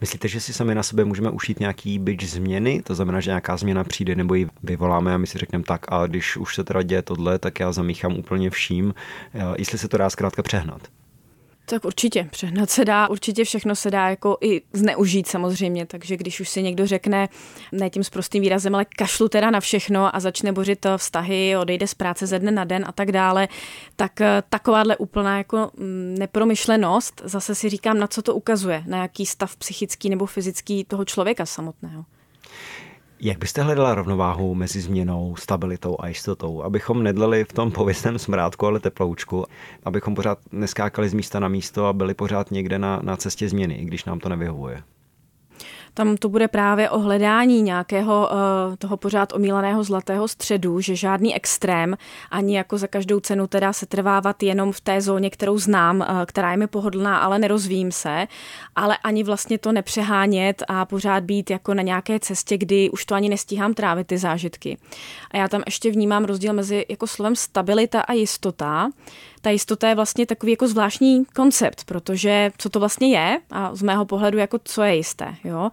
Myslíte, 0.00 0.28
že 0.28 0.40
si 0.40 0.52
sami 0.52 0.74
na 0.74 0.82
sebe 0.82 1.04
můžeme 1.04 1.30
ušít 1.30 1.60
nějaký 1.60 1.98
byč 1.98 2.24
změny? 2.24 2.82
To 2.82 2.94
znamená, 2.94 3.20
že 3.20 3.30
nějaká 3.30 3.56
změna 3.56 3.84
přijde 3.84 4.14
nebo 4.14 4.34
ji 4.34 4.48
vyvoláme 4.62 5.14
a 5.14 5.18
my 5.18 5.26
si 5.26 5.38
řekneme 5.38 5.64
tak 5.64 5.86
a 5.88 6.06
když 6.06 6.36
už 6.36 6.54
se 6.54 6.64
teda 6.64 6.82
děje 6.82 7.02
tohle, 7.02 7.38
tak 7.38 7.60
já 7.60 7.72
zamíchám 7.72 8.18
úplně 8.18 8.50
vším. 8.50 8.94
Eh, 9.34 9.40
jestli 9.58 9.78
se 9.78 9.88
to 9.90 9.96
dá 9.96 10.10
zkrátka 10.10 10.42
přehnat. 10.42 10.82
Tak 11.70 11.84
určitě, 11.84 12.28
přehnat 12.30 12.70
se 12.70 12.84
dá, 12.84 13.08
určitě 13.08 13.44
všechno 13.44 13.76
se 13.76 13.90
dá 13.90 14.08
jako 14.08 14.36
i 14.40 14.62
zneužít 14.72 15.26
samozřejmě, 15.26 15.86
takže 15.86 16.16
když 16.16 16.40
už 16.40 16.48
si 16.48 16.62
někdo 16.62 16.86
řekne, 16.86 17.28
ne 17.72 17.90
tím 17.90 18.04
s 18.04 18.10
prostým 18.10 18.42
výrazem, 18.42 18.74
ale 18.74 18.84
kašlu 18.84 19.28
teda 19.28 19.50
na 19.50 19.60
všechno 19.60 20.16
a 20.16 20.20
začne 20.20 20.52
bořit 20.52 20.86
vztahy, 20.96 21.56
odejde 21.56 21.86
z 21.86 21.94
práce 21.94 22.26
ze 22.26 22.38
dne 22.38 22.50
na 22.50 22.64
den 22.64 22.84
a 22.88 22.92
tak 22.92 23.12
dále, 23.12 23.48
tak 23.96 24.20
eh, 24.20 24.42
takováhle 24.48 24.96
úplná 24.96 25.38
jako 25.38 25.70
mm, 25.76 26.14
nepromyšlenost, 26.18 27.22
zase 27.24 27.54
si 27.54 27.68
říkám, 27.68 27.98
na 27.98 28.06
co 28.06 28.22
to 28.22 28.34
ukazuje, 28.34 28.82
na 28.86 29.02
jaký 29.02 29.26
stav 29.26 29.56
psychický 29.56 30.10
nebo 30.10 30.26
fyzický 30.26 30.84
toho 30.84 31.04
člověka 31.04 31.46
samotného. 31.46 32.04
Jak 33.22 33.38
byste 33.38 33.62
hledala 33.62 33.94
rovnováhu 33.94 34.54
mezi 34.54 34.80
změnou, 34.80 35.36
stabilitou 35.36 35.96
a 36.00 36.08
jistotou, 36.08 36.62
abychom 36.62 37.02
nedleli 37.02 37.44
v 37.44 37.52
tom 37.52 37.72
pověstném 37.72 38.18
smrádku, 38.18 38.66
ale 38.66 38.80
teploučku, 38.80 39.44
abychom 39.84 40.14
pořád 40.14 40.38
neskákali 40.52 41.08
z 41.08 41.14
místa 41.14 41.40
na 41.40 41.48
místo 41.48 41.86
a 41.86 41.92
byli 41.92 42.14
pořád 42.14 42.50
někde 42.50 42.78
na, 42.78 43.00
na 43.02 43.16
cestě 43.16 43.48
změny, 43.48 43.74
i 43.74 43.84
když 43.84 44.04
nám 44.04 44.20
to 44.20 44.28
nevyhovuje? 44.28 44.82
Tam 45.94 46.16
to 46.16 46.28
bude 46.28 46.48
právě 46.48 46.90
o 46.90 46.98
hledání 46.98 47.62
nějakého 47.62 48.30
uh, 48.32 48.76
toho 48.76 48.96
pořád 48.96 49.32
omílaného 49.32 49.84
zlatého 49.84 50.28
středu, 50.28 50.80
že 50.80 50.96
žádný 50.96 51.34
extrém, 51.34 51.96
ani 52.30 52.56
jako 52.56 52.78
za 52.78 52.86
každou 52.86 53.20
cenu 53.20 53.46
teda 53.46 53.72
se 53.72 53.86
trvávat 53.86 54.42
jenom 54.42 54.72
v 54.72 54.80
té 54.80 55.00
zóně, 55.00 55.30
kterou 55.30 55.58
znám, 55.58 56.00
uh, 56.00 56.06
která 56.26 56.50
je 56.50 56.56
mi 56.56 56.66
pohodlná, 56.66 57.18
ale 57.18 57.38
nerozvíjím 57.38 57.92
se, 57.92 58.26
ale 58.76 58.96
ani 59.04 59.24
vlastně 59.24 59.58
to 59.58 59.72
nepřehánět 59.72 60.62
a 60.68 60.84
pořád 60.84 61.24
být 61.24 61.50
jako 61.50 61.74
na 61.74 61.82
nějaké 61.82 62.20
cestě, 62.20 62.58
kdy 62.58 62.90
už 62.90 63.04
to 63.04 63.14
ani 63.14 63.28
nestíhám 63.28 63.74
trávit 63.74 64.06
ty 64.06 64.18
zážitky. 64.18 64.78
A 65.30 65.36
já 65.36 65.48
tam 65.48 65.62
ještě 65.66 65.90
vnímám 65.90 66.24
rozdíl 66.24 66.52
mezi 66.52 66.86
jako 66.88 67.06
slovem 67.06 67.36
stabilita 67.36 68.00
a 68.00 68.12
jistota 68.12 68.90
ta 69.40 69.50
jistota 69.50 69.88
je 69.88 69.94
vlastně 69.94 70.26
takový 70.26 70.52
jako 70.52 70.68
zvláštní 70.68 71.24
koncept, 71.24 71.84
protože 71.84 72.50
co 72.58 72.68
to 72.68 72.78
vlastně 72.78 73.18
je 73.18 73.40
a 73.50 73.74
z 73.74 73.82
mého 73.82 74.04
pohledu 74.04 74.38
jako 74.38 74.58
co 74.64 74.82
je 74.82 74.96
jisté. 74.96 75.34
Jo? 75.44 75.70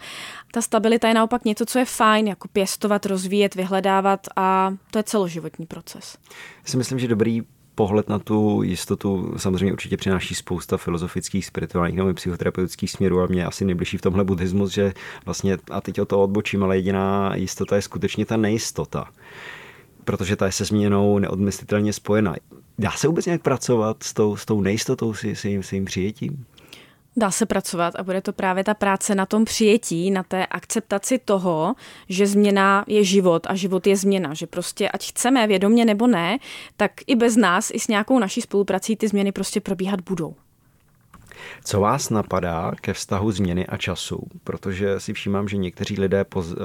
Ta 0.51 0.61
stabilita 0.61 1.07
je 1.07 1.13
naopak 1.13 1.45
něco, 1.45 1.65
co 1.65 1.79
je 1.79 1.85
fajn, 1.85 2.27
jako 2.27 2.47
pěstovat, 2.47 3.05
rozvíjet, 3.05 3.55
vyhledávat 3.55 4.27
a 4.35 4.73
to 4.91 4.99
je 4.99 5.03
celoživotní 5.03 5.65
proces. 5.65 6.17
Já 6.63 6.71
si 6.71 6.77
myslím, 6.77 6.99
že 6.99 7.07
dobrý 7.07 7.41
pohled 7.75 8.09
na 8.09 8.19
tu 8.19 8.63
jistotu 8.63 9.33
samozřejmě 9.37 9.73
určitě 9.73 9.97
přináší 9.97 10.35
spousta 10.35 10.77
filozofických, 10.77 11.45
spirituálních 11.45 11.97
nebo 11.97 12.13
psychoterapeutických 12.13 12.91
směrů 12.91 13.21
a 13.21 13.27
mě 13.27 13.45
asi 13.45 13.65
nejbližší 13.65 13.97
v 13.97 14.01
tomhle 14.01 14.23
buddhismus, 14.23 14.71
že 14.71 14.93
vlastně, 15.25 15.57
a 15.71 15.81
teď 15.81 16.01
o 16.01 16.05
to 16.05 16.23
odbočím, 16.23 16.63
ale 16.63 16.77
jediná 16.77 17.35
jistota 17.35 17.75
je 17.75 17.81
skutečně 17.81 18.25
ta 18.25 18.37
nejistota 18.37 19.07
protože 20.07 20.35
ta 20.35 20.45
je 20.45 20.51
se 20.51 20.65
změnou 20.65 21.19
neodmyslitelně 21.19 21.93
spojená. 21.93 22.35
Dá 22.79 22.91
se 22.91 23.07
vůbec 23.07 23.25
nějak 23.25 23.41
pracovat 23.41 24.03
s 24.03 24.13
tou, 24.13 24.35
s 24.35 24.45
tou 24.45 24.61
nejistotou, 24.61 25.13
s, 25.13 25.23
s, 25.23 25.45
jim, 25.45 25.63
s 25.63 25.73
jim 25.73 25.85
přijetím? 25.85 26.45
Dá 27.17 27.31
se 27.31 27.45
pracovat 27.45 27.95
a 27.95 28.03
bude 28.03 28.21
to 28.21 28.33
právě 28.33 28.63
ta 28.63 28.73
práce 28.73 29.15
na 29.15 29.25
tom 29.25 29.45
přijetí, 29.45 30.11
na 30.11 30.23
té 30.23 30.45
akceptaci 30.45 31.19
toho, 31.25 31.75
že 32.09 32.27
změna 32.27 32.85
je 32.87 33.03
život 33.03 33.47
a 33.49 33.55
život 33.55 33.87
je 33.87 33.97
změna, 33.97 34.33
že 34.33 34.47
prostě 34.47 34.89
ať 34.89 35.09
chceme 35.09 35.47
vědomě 35.47 35.85
nebo 35.85 36.07
ne, 36.07 36.37
tak 36.77 36.91
i 37.07 37.15
bez 37.15 37.35
nás, 37.35 37.71
i 37.73 37.79
s 37.79 37.87
nějakou 37.87 38.19
naší 38.19 38.41
spoluprací 38.41 38.95
ty 38.95 39.07
změny 39.07 39.31
prostě 39.31 39.61
probíhat 39.61 40.01
budou. 40.01 40.35
Co 41.63 41.79
vás 41.79 42.09
napadá 42.09 42.71
ke 42.81 42.93
vztahu 42.93 43.31
změny 43.31 43.67
a 43.67 43.77
času? 43.77 44.19
Protože 44.43 44.99
si 44.99 45.13
všímám, 45.13 45.47
že 45.47 45.57
někteří 45.57 45.99
lidé 45.99 46.23
po, 46.23 46.43
eh, 46.51 46.55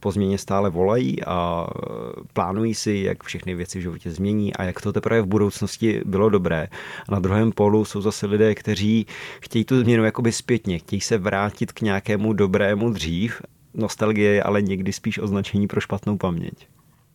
po 0.00 0.12
změně 0.12 0.38
stále 0.38 0.70
volají 0.70 1.24
a 1.24 1.66
eh, 1.66 1.90
plánují 2.32 2.74
si, 2.74 3.02
jak 3.06 3.24
všechny 3.24 3.54
věci 3.54 3.78
v 3.78 3.82
životě 3.82 4.10
změní 4.10 4.54
a 4.54 4.62
jak 4.62 4.80
to 4.80 4.92
teprve 4.92 5.22
v 5.22 5.26
budoucnosti 5.26 6.02
bylo 6.04 6.30
dobré. 6.30 6.68
A 7.08 7.12
na 7.12 7.18
druhém 7.18 7.52
polu 7.52 7.84
jsou 7.84 8.00
zase 8.00 8.26
lidé, 8.26 8.54
kteří 8.54 9.06
chtějí 9.40 9.64
tu 9.64 9.80
změnu 9.80 10.04
jakoby 10.04 10.32
zpětně, 10.32 10.78
chtějí 10.78 11.00
se 11.00 11.18
vrátit 11.18 11.72
k 11.72 11.80
nějakému 11.80 12.32
dobrému 12.32 12.90
dřív. 12.90 13.42
Nostalgie 13.74 14.32
je 14.32 14.42
ale 14.42 14.62
někdy 14.62 14.92
spíš 14.92 15.18
označení 15.18 15.66
pro 15.66 15.80
špatnou 15.80 16.16
paměť 16.16 16.68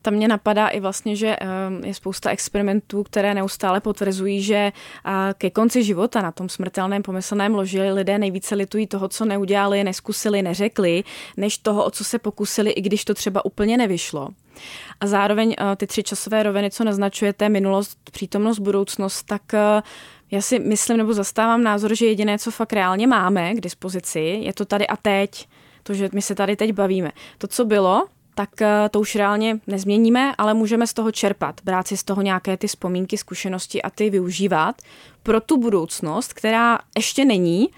tam 0.07 0.13
mě 0.13 0.27
napadá 0.27 0.67
i 0.67 0.79
vlastně, 0.79 1.15
že 1.15 1.35
ehm, 1.39 1.83
je 1.85 1.93
spousta 1.93 2.29
experimentů, 2.29 3.03
které 3.03 3.33
neustále 3.33 3.81
potvrzují, 3.81 4.41
že 4.41 4.71
ke 5.37 5.49
konci 5.49 5.83
života 5.83 6.21
na 6.21 6.31
tom 6.31 6.49
smrtelném 6.49 7.03
pomyslném 7.03 7.55
loži 7.55 7.81
lidé 7.81 8.17
nejvíce 8.17 8.55
litují 8.55 8.87
toho, 8.87 9.07
co 9.07 9.25
neudělali, 9.25 9.83
neskusili, 9.83 10.41
neřekli, 10.41 11.03
než 11.37 11.57
toho, 11.57 11.85
o 11.85 11.91
co 11.91 12.03
se 12.03 12.19
pokusili, 12.19 12.71
i 12.71 12.81
když 12.81 13.05
to 13.05 13.13
třeba 13.13 13.45
úplně 13.45 13.77
nevyšlo. 13.77 14.29
A 14.99 15.07
zároveň 15.07 15.55
ty 15.77 15.87
tři 15.87 16.03
časové 16.03 16.43
roviny, 16.43 16.71
co 16.71 16.83
naznačujete, 16.83 17.49
minulost, 17.49 17.97
přítomnost, 18.11 18.59
budoucnost, 18.59 19.23
tak 19.23 19.41
já 20.31 20.41
si 20.41 20.59
myslím 20.59 20.97
nebo 20.97 21.13
zastávám 21.13 21.63
názor, 21.63 21.95
že 21.95 22.05
jediné, 22.05 22.39
co 22.39 22.51
fakt 22.51 22.73
reálně 22.73 23.07
máme 23.07 23.55
k 23.55 23.61
dispozici, 23.61 24.19
je 24.19 24.53
to 24.53 24.65
tady 24.65 24.87
a 24.87 24.95
teď. 24.97 25.47
To, 25.83 25.93
že 25.93 26.09
my 26.13 26.21
se 26.21 26.35
tady 26.35 26.55
teď 26.55 26.71
bavíme. 26.71 27.11
To, 27.37 27.47
co 27.47 27.65
bylo, 27.65 28.07
tak 28.37 28.61
eh, 28.61 28.89
to 28.91 28.99
už 28.99 29.15
reálně 29.15 29.59
nezměníme, 29.67 30.35
ale 30.37 30.53
můžeme 30.53 30.87
z 30.87 30.93
toho 30.93 31.11
čerpat, 31.11 31.61
brát 31.63 31.87
si 31.87 31.97
z 31.97 32.03
toho 32.03 32.21
nějaké 32.21 32.57
ty 32.57 32.67
vzpomínky, 32.67 33.17
zkušenosti 33.17 33.81
a 33.81 33.89
ty 33.89 34.09
využívat 34.09 34.81
pro 35.23 35.41
tu 35.41 35.57
budoucnost, 35.57 36.33
která 36.33 36.79
ještě 36.97 37.25
není, 37.25 37.69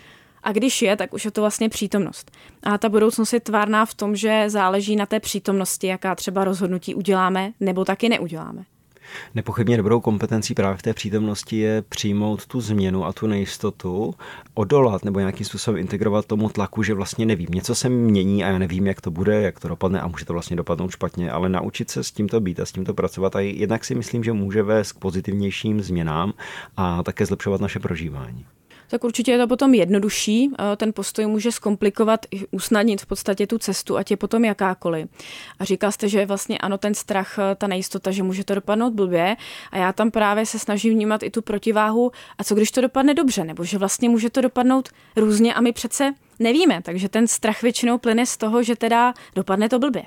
a 0.44 0.52
když 0.52 0.82
je, 0.82 0.96
tak 0.96 1.14
už 1.14 1.26
je 1.26 1.32
to 1.32 1.42
vlastně 1.42 1.70
přítomnost. 1.70 2.32
A 2.64 2.78
ta 2.78 2.90
budoucnost 2.90 3.34
je 3.34 3.40
tvárná 3.40 3.86
v 3.86 3.94
tom, 3.94 4.16
že 4.16 4.50
záleží 4.50 4.96
na 4.96 5.06
té 5.06 5.20
přítomnosti, 5.20 5.88
jaká 5.88 6.16
třeba 6.16 6.44
rozhodnutí 6.44 6.96
uděláme 6.96 7.52
nebo 7.60 7.86
taky 7.86 8.10
neuděláme. 8.10 8.64
Nepochybně 9.36 9.78
dobrou 9.78 10.00
kompetencí 10.00 10.54
právě 10.54 10.78
v 10.78 10.82
té 10.82 10.94
přítomnosti 10.94 11.58
je 11.58 11.82
přijmout 11.82 12.46
tu 12.46 12.62
změnu 12.62 13.06
a 13.06 13.14
tu 13.14 13.28
nejistotu, 13.28 14.16
odolat 14.54 15.06
nebo 15.06 15.20
nějakým 15.20 15.46
způsobem 15.46 15.80
integrovat 15.80 16.26
tomu 16.26 16.50
tlaku, 16.50 16.84
že 16.84 16.94
vlastně 16.94 17.26
nevím. 17.26 17.50
Něco 17.50 17.76
se 17.76 17.90
mění 17.90 18.44
a 18.44 18.48
já 18.48 18.58
nevím, 18.58 18.88
jak 18.88 19.02
to 19.02 19.12
bude, 19.12 19.42
jak 19.42 19.60
to 19.60 19.68
dopadne 19.68 20.02
a 20.02 20.08
může 20.08 20.26
to 20.26 20.34
vlastně 20.34 20.56
dopadnout 20.56 20.92
špatně, 20.92 21.32
ale 21.32 21.50
naučit 21.50 21.90
se 21.90 22.04
s 22.04 22.12
tímto 22.12 22.40
být 22.40 22.60
a 22.60 22.66
s 22.66 22.72
tímto 22.72 22.94
pracovat 22.94 23.36
a 23.36 23.40
jednak 23.40 23.86
si 23.86 23.96
myslím, 23.96 24.24
že 24.24 24.34
může 24.34 24.64
vést 24.64 24.92
k 24.92 25.00
pozitivnějším 25.00 25.82
změnám 25.82 26.34
a 26.78 27.04
také 27.04 27.26
zlepšovat 27.26 27.62
naše 27.62 27.80
prožívání 27.80 28.46
tak 28.90 29.04
určitě 29.04 29.32
je 29.32 29.38
to 29.38 29.48
potom 29.48 29.74
jednodušší. 29.74 30.52
Ten 30.78 30.94
postoj 30.94 31.26
může 31.26 31.52
zkomplikovat, 31.52 32.26
usnadnit 32.52 33.02
v 33.02 33.06
podstatě 33.06 33.48
tu 33.48 33.58
cestu, 33.58 33.98
ať 33.98 34.12
je 34.12 34.18
potom 34.18 34.46
jakákoliv. 34.46 35.08
A 35.60 35.66
říkal 35.66 35.92
jste, 35.92 36.10
že 36.10 36.26
vlastně 36.26 36.58
ano, 36.58 36.78
ten 36.78 36.94
strach, 36.94 37.38
ta 37.58 37.68
nejistota, 37.68 38.12
že 38.12 38.24
může 38.24 38.44
to 38.44 38.56
dopadnout 38.56 38.94
blbě. 38.94 39.36
A 39.72 39.78
já 39.78 39.94
tam 39.94 40.12
právě 40.12 40.46
se 40.46 40.60
snažím 40.60 40.94
vnímat 40.94 41.24
i 41.24 41.32
tu 41.32 41.42
protiváhu. 41.42 42.12
A 42.38 42.44
co 42.44 42.56
když 42.56 42.72
to 42.72 42.82
dopadne 42.82 43.14
dobře, 43.14 43.44
nebo 43.44 43.64
že 43.64 43.78
vlastně 43.78 44.10
může 44.10 44.30
to 44.30 44.42
dopadnout 44.42 44.90
různě 45.16 45.54
a 45.54 45.62
my 45.62 45.72
přece 45.72 46.14
nevíme. 46.40 46.82
Takže 46.82 47.10
ten 47.10 47.28
strach 47.28 47.62
většinou 47.62 47.98
plyne 47.98 48.26
z 48.26 48.38
toho, 48.38 48.64
že 48.64 48.76
teda 48.76 49.14
dopadne 49.36 49.70
to 49.70 49.80
blbě. 49.80 50.04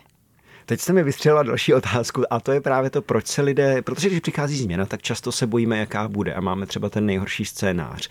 Teď 0.66 0.80
jste 0.80 0.92
mi 0.92 1.02
vystřelila 1.02 1.42
další 1.42 1.74
otázku 1.74 2.22
a 2.30 2.40
to 2.40 2.52
je 2.52 2.60
právě 2.60 2.90
to, 2.90 3.02
proč 3.02 3.26
se 3.26 3.42
lidé, 3.42 3.82
protože 3.82 4.08
když 4.08 4.20
přichází 4.20 4.58
změna, 4.58 4.86
tak 4.86 5.02
často 5.02 5.32
se 5.32 5.46
bojíme, 5.46 5.78
jaká 5.78 6.08
bude 6.08 6.34
a 6.34 6.40
máme 6.40 6.66
třeba 6.66 6.88
ten 6.88 7.06
nejhorší 7.06 7.44
scénář. 7.44 8.08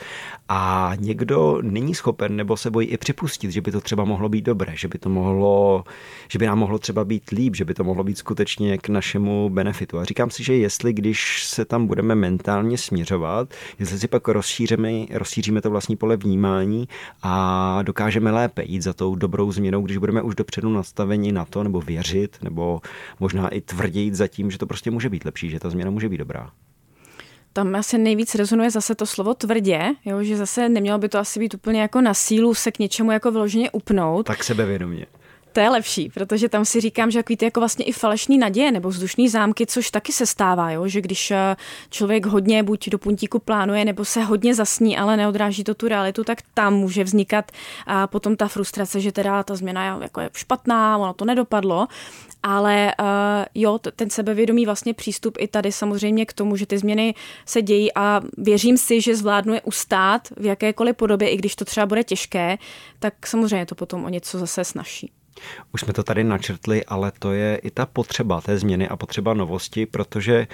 A 0.49 0.91
někdo 0.99 1.59
není 1.61 1.95
schopen 1.95 2.35
nebo 2.35 2.57
se 2.57 2.71
bojí 2.71 2.87
i 2.87 2.97
připustit, 2.97 3.51
že 3.51 3.61
by 3.61 3.71
to 3.71 3.81
třeba 3.81 4.03
mohlo 4.05 4.29
být 4.29 4.45
dobré, 4.45 4.73
že 4.75 4.87
by 4.87 4.97
to 4.97 5.09
mohlo, 5.09 5.83
že 6.27 6.39
by 6.39 6.45
nám 6.45 6.59
mohlo 6.59 6.79
třeba 6.79 7.05
být 7.05 7.29
líp, 7.29 7.55
že 7.55 7.65
by 7.65 7.73
to 7.73 7.83
mohlo 7.83 8.03
být 8.03 8.17
skutečně 8.17 8.77
k 8.77 8.89
našemu 8.89 9.49
benefitu. 9.49 9.99
A 9.99 10.05
říkám 10.05 10.29
si, 10.29 10.43
že 10.43 10.53
jestli 10.55 10.93
když 10.93 11.43
se 11.45 11.65
tam 11.65 11.87
budeme 11.87 12.15
mentálně 12.15 12.77
směřovat, 12.77 13.53
jestli 13.79 13.99
si 13.99 14.07
pak 14.07 14.27
rozšíříme, 14.27 14.89
rozšíříme 15.13 15.61
to 15.61 15.69
vlastní 15.69 15.95
pole 15.95 16.17
vnímání 16.17 16.87
a 17.23 17.79
dokážeme 17.81 18.31
lépe 18.31 18.63
jít 18.65 18.81
za 18.81 18.93
tou 18.93 19.15
dobrou 19.15 19.51
změnou, 19.51 19.81
když 19.81 19.97
budeme 19.97 20.21
už 20.21 20.35
dopředu 20.35 20.69
nastaveni 20.69 21.31
na 21.31 21.45
to 21.45 21.63
nebo 21.63 21.81
věřit, 21.81 22.37
nebo 22.43 22.81
možná 23.19 23.47
i 23.47 23.61
tvrději 23.61 24.15
za 24.15 24.27
tím, 24.27 24.51
že 24.51 24.57
to 24.57 24.65
prostě 24.65 24.91
může 24.91 25.09
být 25.09 25.25
lepší, 25.25 25.49
že 25.49 25.59
ta 25.59 25.69
změna 25.69 25.91
může 25.91 26.09
být 26.09 26.17
dobrá. 26.17 26.51
Tam 27.53 27.75
asi 27.75 27.97
nejvíc 27.97 28.35
rezonuje 28.35 28.71
zase 28.71 28.95
to 28.95 29.05
slovo 29.05 29.33
tvrdě, 29.33 29.81
jo, 30.05 30.23
že 30.23 30.37
zase 30.37 30.69
nemělo 30.69 30.97
by 30.97 31.09
to 31.09 31.19
asi 31.19 31.39
být 31.39 31.53
úplně 31.53 31.81
jako 31.81 32.01
na 32.01 32.13
sílu 32.13 32.53
se 32.53 32.71
k 32.71 32.79
něčemu 32.79 33.11
jako 33.11 33.31
vyloženě 33.31 33.71
upnout. 33.71 34.25
Tak 34.25 34.43
sebevědomě. 34.43 35.05
To 35.51 35.59
je 35.59 35.69
lepší, 35.69 36.09
protože 36.09 36.49
tam 36.49 36.65
si 36.65 36.81
říkám, 36.81 37.11
že 37.11 37.19
takový 37.19 37.37
ty 37.37 37.45
jako 37.45 37.59
vlastně 37.59 37.85
i 37.85 37.91
falešný 37.91 38.37
naděje 38.37 38.71
nebo 38.71 38.89
vzdušní 38.89 39.29
zámky, 39.29 39.65
což 39.65 39.91
taky 39.91 40.11
se 40.13 40.25
stává, 40.25 40.71
jo? 40.71 40.87
že 40.87 41.01
když 41.01 41.31
eh, 41.31 41.55
člověk 41.89 42.25
hodně 42.25 42.63
buď 42.63 42.89
do 42.89 42.97
puntíku 42.97 43.39
plánuje, 43.39 43.85
nebo 43.85 44.05
se 44.05 44.23
hodně 44.23 44.55
zasní, 44.55 44.97
ale 44.97 45.17
neodráží 45.17 45.63
to 45.63 45.73
tu 45.73 45.87
realitu, 45.87 46.23
tak 46.23 46.41
tam 46.53 46.73
může 46.73 47.03
vznikat 47.03 47.51
a 47.87 48.07
potom 48.07 48.35
ta 48.35 48.47
frustrace, 48.47 48.99
že 48.99 49.11
teda 49.11 49.43
ta 49.43 49.55
změna 49.55 49.85
je, 49.85 50.03
jako 50.03 50.21
je 50.21 50.29
špatná, 50.33 50.97
ono 50.97 51.13
to 51.13 51.25
nedopadlo. 51.25 51.87
Ale 52.43 52.93
uh, 52.99 53.05
jo, 53.55 53.79
ten 53.95 54.09
sebevědomý 54.09 54.65
vlastně 54.65 54.93
přístup 54.93 55.37
i 55.39 55.47
tady 55.47 55.71
samozřejmě 55.71 56.25
k 56.25 56.33
tomu, 56.33 56.55
že 56.55 56.65
ty 56.65 56.77
změny 56.77 57.15
se 57.45 57.61
dějí 57.61 57.93
a 57.95 58.21
věřím 58.37 58.77
si, 58.77 59.01
že 59.01 59.15
zvládnu 59.15 59.53
je 59.53 59.61
ustát 59.61 60.27
v 60.37 60.45
jakékoliv 60.45 60.95
podobě, 60.95 61.29
i 61.29 61.37
když 61.37 61.55
to 61.55 61.65
třeba 61.65 61.85
bude 61.85 62.03
těžké, 62.03 62.57
tak 62.99 63.27
samozřejmě 63.27 63.65
to 63.65 63.75
potom 63.75 64.05
o 64.05 64.09
něco 64.09 64.39
zase 64.39 64.63
snažší. 64.63 65.11
Už 65.73 65.81
jsme 65.81 65.93
to 65.93 66.03
tady 66.03 66.23
načrtli, 66.23 66.85
ale 66.85 67.11
to 67.19 67.31
je 67.31 67.55
i 67.55 67.71
ta 67.71 67.85
potřeba 67.85 68.41
té 68.41 68.57
změny 68.57 68.87
a 68.87 68.95
potřeba 68.95 69.33
novosti, 69.33 69.85
protože 69.85 70.47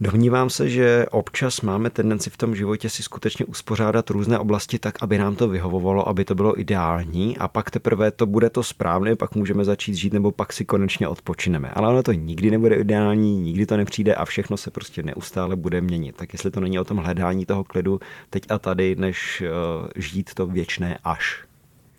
Domnívám 0.00 0.50
se, 0.50 0.68
že 0.68 1.06
občas 1.10 1.60
máme 1.60 1.90
tendenci 1.90 2.30
v 2.30 2.36
tom 2.36 2.56
životě 2.56 2.90
si 2.90 3.02
skutečně 3.02 3.44
uspořádat 3.44 4.10
různé 4.10 4.38
oblasti 4.38 4.78
tak, 4.78 5.02
aby 5.02 5.18
nám 5.18 5.36
to 5.36 5.48
vyhovovalo, 5.48 6.08
aby 6.08 6.24
to 6.24 6.34
bylo 6.34 6.60
ideální 6.60 7.38
a 7.38 7.48
pak 7.48 7.70
teprve 7.70 8.10
to 8.10 8.26
bude 8.26 8.50
to 8.50 8.62
správné, 8.62 9.16
pak 9.16 9.34
můžeme 9.34 9.64
začít 9.64 9.94
žít 9.94 10.12
nebo 10.12 10.30
pak 10.30 10.52
si 10.52 10.64
konečně 10.64 11.08
odpočineme. 11.08 11.70
Ale 11.70 11.88
ono 11.88 12.02
to 12.02 12.12
nikdy 12.12 12.50
nebude 12.50 12.76
ideální, 12.76 13.40
nikdy 13.40 13.66
to 13.66 13.76
nepřijde 13.76 14.14
a 14.14 14.24
všechno 14.24 14.56
se 14.56 14.70
prostě 14.70 15.02
neustále 15.02 15.56
bude 15.56 15.80
měnit. 15.80 16.16
Tak 16.16 16.32
jestli 16.32 16.50
to 16.50 16.60
není 16.60 16.78
o 16.78 16.84
tom 16.84 16.96
hledání 16.96 17.46
toho 17.46 17.64
klidu 17.64 18.00
teď 18.30 18.42
a 18.48 18.58
tady, 18.58 18.96
než 18.96 19.42
uh, 19.42 19.88
žít 19.96 20.34
to 20.34 20.46
věčné 20.46 20.98
až. 21.04 21.47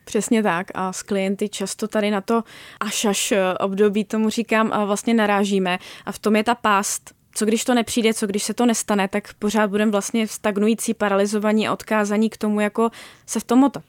Přesně 0.09 0.43
tak 0.43 0.67
a 0.73 0.93
s 0.93 1.03
klienty 1.03 1.49
často 1.49 1.87
tady 1.87 2.11
na 2.11 2.21
to 2.21 2.43
až 2.79 3.05
až 3.05 3.31
eh, 3.31 3.53
období 3.53 4.03
tomu 4.03 4.29
říkám 4.29 4.73
a 4.73 4.85
vlastně 4.85 5.13
narážíme 5.13 5.79
a 6.05 6.11
v 6.11 6.19
tom 6.19 6.35
je 6.35 6.43
ta 6.43 6.55
pást 6.55 7.13
co 7.35 7.45
když 7.45 7.63
to 7.63 7.73
nepřijde, 7.73 8.13
co 8.13 8.27
když 8.27 8.43
se 8.43 8.53
to 8.53 8.65
nestane, 8.65 9.07
tak 9.07 9.33
pořád 9.33 9.69
budeme 9.69 9.91
vlastně 9.91 10.27
stagnující, 10.27 10.93
paralizovaní 10.93 11.67
a 11.67 11.73
odkázaní 11.73 12.29
k 12.29 12.37
tomu, 12.37 12.59
jako 12.59 12.89
se 13.25 13.39
v 13.39 13.43
tom 13.43 13.59
motat. 13.59 13.83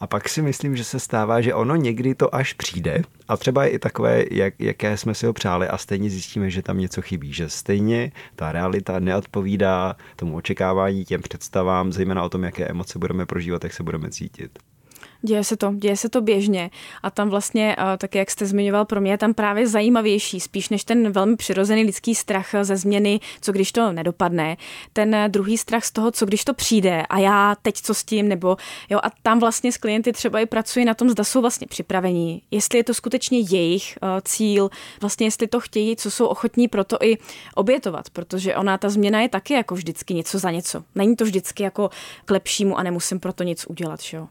A 0.00 0.06
pak 0.06 0.28
si 0.28 0.42
myslím, 0.42 0.76
že 0.76 0.84
se 0.84 1.00
stává, 1.00 1.40
že 1.40 1.54
ono 1.54 1.76
někdy 1.76 2.14
to 2.14 2.34
až 2.34 2.52
přijde 2.52 3.02
a 3.28 3.36
třeba 3.36 3.64
je 3.64 3.70
i 3.70 3.78
takové, 3.78 4.24
jak, 4.30 4.54
jaké 4.58 4.96
jsme 4.96 5.14
si 5.14 5.26
ho 5.26 5.32
přáli 5.32 5.68
a 5.68 5.78
stejně 5.78 6.10
zjistíme, 6.10 6.50
že 6.50 6.62
tam 6.62 6.78
něco 6.78 7.02
chybí, 7.02 7.32
že 7.32 7.48
stejně 7.48 8.12
ta 8.36 8.52
realita 8.52 8.98
neodpovídá 8.98 9.96
tomu 10.16 10.36
očekávání, 10.36 11.04
těm 11.04 11.22
představám, 11.22 11.92
zejména 11.92 12.24
o 12.24 12.28
tom, 12.28 12.44
jaké 12.44 12.64
emoce 12.64 12.98
budeme 12.98 13.26
prožívat, 13.26 13.64
jak 13.64 13.72
se 13.72 13.82
budeme 13.82 14.10
cítit. 14.10 14.58
Děje 15.22 15.44
se 15.44 15.56
to, 15.56 15.72
děje 15.74 15.96
se 15.96 16.08
to 16.08 16.20
běžně 16.20 16.70
a 17.02 17.10
tam 17.10 17.30
vlastně, 17.30 17.76
eh, 17.78 17.96
tak 17.98 18.14
jak 18.14 18.30
jste 18.30 18.46
zmiňoval, 18.46 18.84
pro 18.84 19.00
mě 19.00 19.10
je 19.10 19.18
tam 19.18 19.34
právě 19.34 19.68
zajímavější, 19.68 20.40
spíš 20.40 20.68
než 20.68 20.84
ten 20.84 21.12
velmi 21.12 21.36
přirozený 21.36 21.84
lidský 21.84 22.14
strach 22.14 22.48
ze 22.62 22.76
změny, 22.76 23.20
co 23.40 23.52
když 23.52 23.72
to 23.72 23.92
nedopadne, 23.92 24.56
ten 24.92 25.16
druhý 25.28 25.58
strach 25.58 25.84
z 25.84 25.90
toho, 25.90 26.10
co 26.10 26.26
když 26.26 26.44
to 26.44 26.54
přijde 26.54 27.02
a 27.08 27.18
já 27.18 27.56
teď 27.62 27.74
co 27.76 27.94
s 27.94 28.04
tím, 28.04 28.28
nebo 28.28 28.56
jo, 28.90 29.00
a 29.02 29.10
tam 29.22 29.40
vlastně 29.40 29.72
s 29.72 29.76
klienty 29.76 30.12
třeba 30.12 30.40
i 30.40 30.46
pracuji 30.46 30.84
na 30.84 30.94
tom, 30.94 31.10
zda 31.10 31.24
jsou 31.24 31.40
vlastně 31.40 31.66
připravení, 31.66 32.42
jestli 32.50 32.78
je 32.78 32.84
to 32.84 32.94
skutečně 32.94 33.38
jejich 33.38 33.98
uh, 34.02 34.08
cíl, 34.24 34.70
vlastně 35.00 35.26
jestli 35.26 35.46
to 35.46 35.60
chtějí, 35.60 35.96
co 35.96 36.10
jsou 36.10 36.26
ochotní 36.26 36.68
pro 36.68 36.84
to 36.84 36.96
i 37.00 37.18
obětovat, 37.54 38.10
protože 38.10 38.56
ona, 38.56 38.78
ta 38.78 38.88
změna 38.88 39.20
je 39.20 39.28
taky 39.28 39.54
jako 39.54 39.74
vždycky 39.74 40.14
něco 40.14 40.38
za 40.38 40.50
něco. 40.50 40.84
Není 40.94 41.16
to 41.16 41.24
vždycky 41.24 41.62
jako 41.62 41.90
k 42.24 42.30
lepšímu 42.30 42.78
a 42.78 42.82
nemusím 42.82 43.20
pro 43.20 43.32
to 43.32 43.42
nic 43.42 43.66
udělat, 43.68 44.00
že 44.00 44.16
jo. 44.16 44.28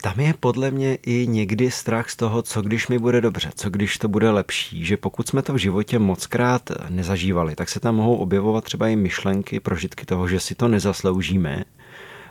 Tam 0.00 0.20
je 0.20 0.34
podle 0.40 0.70
mě 0.70 0.94
i 0.94 1.26
někdy 1.26 1.70
strach 1.70 2.10
z 2.10 2.16
toho, 2.16 2.42
co 2.42 2.62
když 2.62 2.88
mi 2.88 2.98
bude 2.98 3.20
dobře, 3.20 3.50
co 3.54 3.70
když 3.70 3.98
to 3.98 4.08
bude 4.08 4.30
lepší, 4.30 4.84
že 4.84 4.96
pokud 4.96 5.28
jsme 5.28 5.42
to 5.42 5.52
v 5.52 5.56
životě 5.56 5.98
mockrát 5.98 6.70
nezažívali, 6.88 7.54
tak 7.54 7.68
se 7.68 7.80
tam 7.80 7.94
mohou 7.94 8.16
objevovat 8.16 8.64
třeba 8.64 8.88
i 8.88 8.96
myšlenky, 8.96 9.60
prožitky 9.60 10.06
toho, 10.06 10.28
že 10.28 10.40
si 10.40 10.54
to 10.54 10.68
nezasloužíme. 10.68 11.64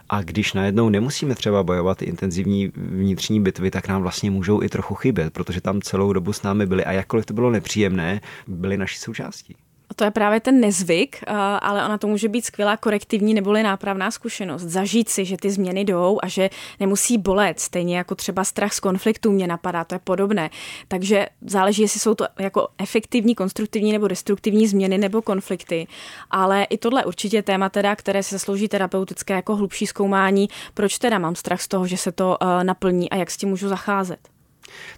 A 0.09 0.21
když 0.21 0.53
najednou 0.53 0.89
nemusíme 0.89 1.35
třeba 1.35 1.63
bojovat 1.63 2.01
intenzivní 2.01 2.71
vnitřní 2.75 3.41
bitvy, 3.41 3.71
tak 3.71 3.87
nám 3.87 4.01
vlastně 4.01 4.31
můžou 4.31 4.63
i 4.63 4.69
trochu 4.69 4.95
chybět, 4.95 5.33
protože 5.33 5.61
tam 5.61 5.81
celou 5.81 6.13
dobu 6.13 6.33
s 6.33 6.41
námi 6.43 6.65
byli 6.65 6.85
a 6.85 6.91
jakkoliv 6.91 7.25
to 7.25 7.33
bylo 7.33 7.51
nepříjemné, 7.51 8.21
byli 8.47 8.77
naší 8.77 8.97
součástí. 8.97 9.55
To 9.95 10.03
je 10.03 10.11
právě 10.11 10.39
ten 10.39 10.59
nezvyk, 10.59 11.23
ale 11.59 11.85
ona 11.85 11.97
to 11.97 12.07
může 12.07 12.29
být 12.29 12.45
skvělá 12.45 12.77
korektivní 12.77 13.33
neboli 13.33 13.63
nápravná 13.63 14.11
zkušenost. 14.11 14.61
Zažít 14.61 15.09
si, 15.09 15.25
že 15.25 15.37
ty 15.37 15.51
změny 15.51 15.85
jdou 15.85 16.19
a 16.23 16.27
že 16.27 16.49
nemusí 16.79 17.17
bolet, 17.17 17.59
stejně 17.59 17.97
jako 17.97 18.15
třeba 18.15 18.43
strach 18.43 18.73
z 18.73 18.79
konfliktu 18.79 19.31
mě 19.31 19.47
napadá, 19.47 19.83
to 19.83 19.95
je 19.95 19.99
podobné. 19.99 20.49
Takže 20.87 21.27
záleží, 21.41 21.81
jestli 21.81 21.99
jsou 21.99 22.15
to 22.15 22.25
jako 22.39 22.67
efektivní, 22.77 23.35
konstruktivní 23.35 23.91
nebo 23.91 24.07
destruktivní 24.07 24.67
změny 24.67 24.97
nebo 24.97 25.21
konflikty. 25.21 25.87
Ale 26.31 26.63
i 26.63 26.77
tohle 26.77 27.05
určitě 27.05 27.41
téma, 27.41 27.69
teda, 27.69 27.95
které 27.95 28.23
se 28.23 28.39
slouží 28.39 28.67
terapeutické 28.67 29.33
jako 29.33 29.55
hlubší 29.55 29.87
zkoumání, 29.87 30.49
proč 30.73 30.97
teda 30.97 31.19
mám 31.19 31.35
strach 31.35 31.61
z 31.61 31.67
toho, 31.67 31.87
že 31.87 31.97
se 31.97 32.11
to 32.11 32.37
uh, 32.41 32.63
naplní 32.63 33.09
a 33.09 33.15
jak 33.15 33.31
s 33.31 33.37
tím 33.37 33.49
můžu 33.49 33.67
zacházet. 33.67 34.19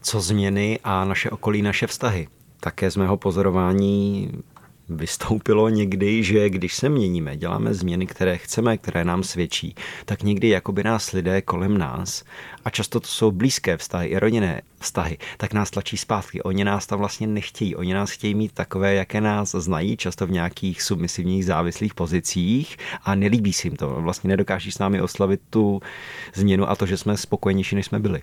Co 0.01 0.21
změny 0.21 0.79
a 0.83 1.05
naše 1.05 1.29
okolí, 1.29 1.61
naše 1.61 1.87
vztahy? 1.87 2.27
Také 2.59 2.91
z 2.91 2.95
mého 2.95 3.17
pozorování 3.17 4.31
vystoupilo 4.89 5.69
někdy, 5.69 6.23
že 6.23 6.49
když 6.49 6.75
se 6.75 6.89
měníme, 6.89 7.37
děláme 7.37 7.73
změny, 7.73 8.07
které 8.07 8.37
chceme, 8.37 8.77
které 8.77 9.05
nám 9.05 9.23
svědčí, 9.23 9.75
tak 10.05 10.23
někdy 10.23 10.49
jakoby 10.49 10.83
nás 10.83 11.11
lidé 11.11 11.41
kolem 11.41 11.77
nás, 11.77 12.23
a 12.65 12.69
často 12.69 12.99
to 12.99 13.07
jsou 13.07 13.31
blízké 13.31 13.77
vztahy 13.77 14.07
i 14.07 14.19
rodinné 14.19 14.61
vztahy, 14.79 15.17
tak 15.37 15.53
nás 15.53 15.71
tlačí 15.71 15.97
zpátky. 15.97 16.41
Oni 16.41 16.63
nás 16.63 16.87
tam 16.87 16.99
vlastně 16.99 17.27
nechtějí. 17.27 17.75
Oni 17.75 17.93
nás 17.93 18.11
chtějí 18.11 18.35
mít 18.35 18.51
takové, 18.51 18.93
jaké 18.93 19.21
nás 19.21 19.51
znají, 19.51 19.97
často 19.97 20.27
v 20.27 20.31
nějakých 20.31 20.81
submisivních 20.81 21.45
závislých 21.45 21.93
pozicích 21.93 22.77
a 23.03 23.15
nelíbí 23.15 23.53
si 23.53 23.67
jim 23.67 23.75
to. 23.75 23.89
Vlastně 23.89 24.27
nedokáží 24.27 24.71
s 24.71 24.79
námi 24.79 25.01
oslavit 25.01 25.41
tu 25.49 25.81
změnu 26.33 26.69
a 26.69 26.75
to, 26.75 26.85
že 26.85 26.97
jsme 26.97 27.17
spokojenější, 27.17 27.75
než 27.75 27.85
jsme 27.85 27.99
byli. 27.99 28.21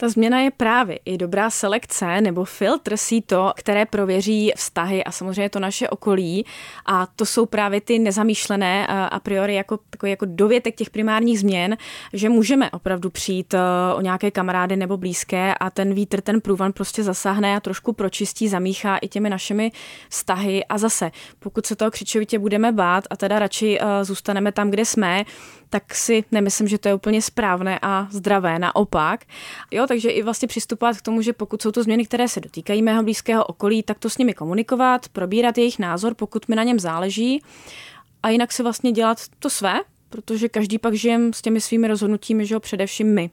Ta 0.00 0.08
změna 0.08 0.40
je 0.40 0.50
právě 0.50 0.98
i 1.04 1.18
dobrá 1.18 1.50
selekce 1.50 2.20
nebo 2.20 2.44
filtr 2.44 2.96
síto, 2.96 3.52
které 3.56 3.86
prověří 3.86 4.52
vztahy 4.56 5.04
a 5.04 5.12
samozřejmě 5.12 5.50
to 5.50 5.60
naše 5.60 5.88
okolí. 5.88 6.46
A 6.86 7.06
to 7.16 7.26
jsou 7.26 7.46
právě 7.46 7.80
ty 7.80 7.98
nezamýšlené 7.98 8.86
a 8.86 9.20
priori 9.20 9.54
jako, 9.54 9.78
takový 9.90 10.10
jako 10.10 10.24
dovětek 10.28 10.76
těch 10.76 10.90
primárních 10.90 11.40
změn, 11.40 11.76
že 12.12 12.28
můžeme 12.28 12.70
opravdu 12.70 13.10
přijít 13.10 13.54
e, 13.54 13.58
o 13.94 14.00
nějaké 14.00 14.30
kamarády 14.30 14.76
nebo 14.76 14.96
blízké 14.96 15.54
a 15.54 15.70
ten 15.70 15.94
vítr, 15.94 16.20
ten 16.20 16.40
průvan 16.40 16.72
prostě 16.72 17.02
zasáhne 17.02 17.56
a 17.56 17.60
trošku 17.60 17.92
pročistí, 17.92 18.48
zamíchá 18.48 18.96
i 18.96 19.08
těmi 19.08 19.30
našimi 19.30 19.72
vztahy. 20.08 20.64
A 20.64 20.78
zase, 20.78 21.10
pokud 21.38 21.66
se 21.66 21.76
toho 21.76 21.90
křičovitě 21.90 22.38
budeme 22.38 22.72
bát 22.72 23.04
a 23.10 23.16
teda 23.16 23.38
radši 23.38 23.78
e, 23.80 24.04
zůstaneme 24.04 24.52
tam, 24.52 24.70
kde 24.70 24.84
jsme, 24.84 25.24
tak 25.70 25.94
si 25.94 26.24
nemyslím, 26.32 26.68
že 26.68 26.78
to 26.78 26.88
je 26.88 26.94
úplně 26.94 27.22
správné 27.22 27.78
a 27.82 28.08
zdravé, 28.10 28.58
naopak. 28.58 29.24
Jo, 29.70 29.86
takže 29.88 30.10
i 30.10 30.22
vlastně 30.22 30.48
přistupovat 30.48 30.96
k 30.96 31.02
tomu, 31.02 31.22
že 31.22 31.32
pokud 31.32 31.62
jsou 31.62 31.72
to 31.72 31.82
změny, 31.82 32.06
které 32.06 32.28
se 32.28 32.40
dotýkají 32.40 32.82
mého 32.82 33.02
blízkého 33.02 33.44
okolí, 33.44 33.82
tak 33.82 33.98
to 33.98 34.10
s 34.10 34.18
nimi 34.18 34.34
komunikovat, 34.34 35.08
probírat 35.08 35.58
jejich 35.58 35.78
názor, 35.78 36.14
pokud 36.14 36.48
mi 36.48 36.56
na 36.56 36.62
něm 36.62 36.80
záleží 36.80 37.42
a 38.22 38.28
jinak 38.28 38.52
si 38.52 38.62
vlastně 38.62 38.92
dělat 38.92 39.18
to 39.38 39.50
své, 39.50 39.80
protože 40.10 40.48
každý 40.48 40.78
pak 40.78 40.94
žijem 40.94 41.32
s 41.32 41.42
těmi 41.42 41.60
svými 41.60 41.88
rozhodnutími, 41.88 42.46
že 42.46 42.54
jo, 42.54 42.60
především 42.60 43.14
my. 43.14 43.30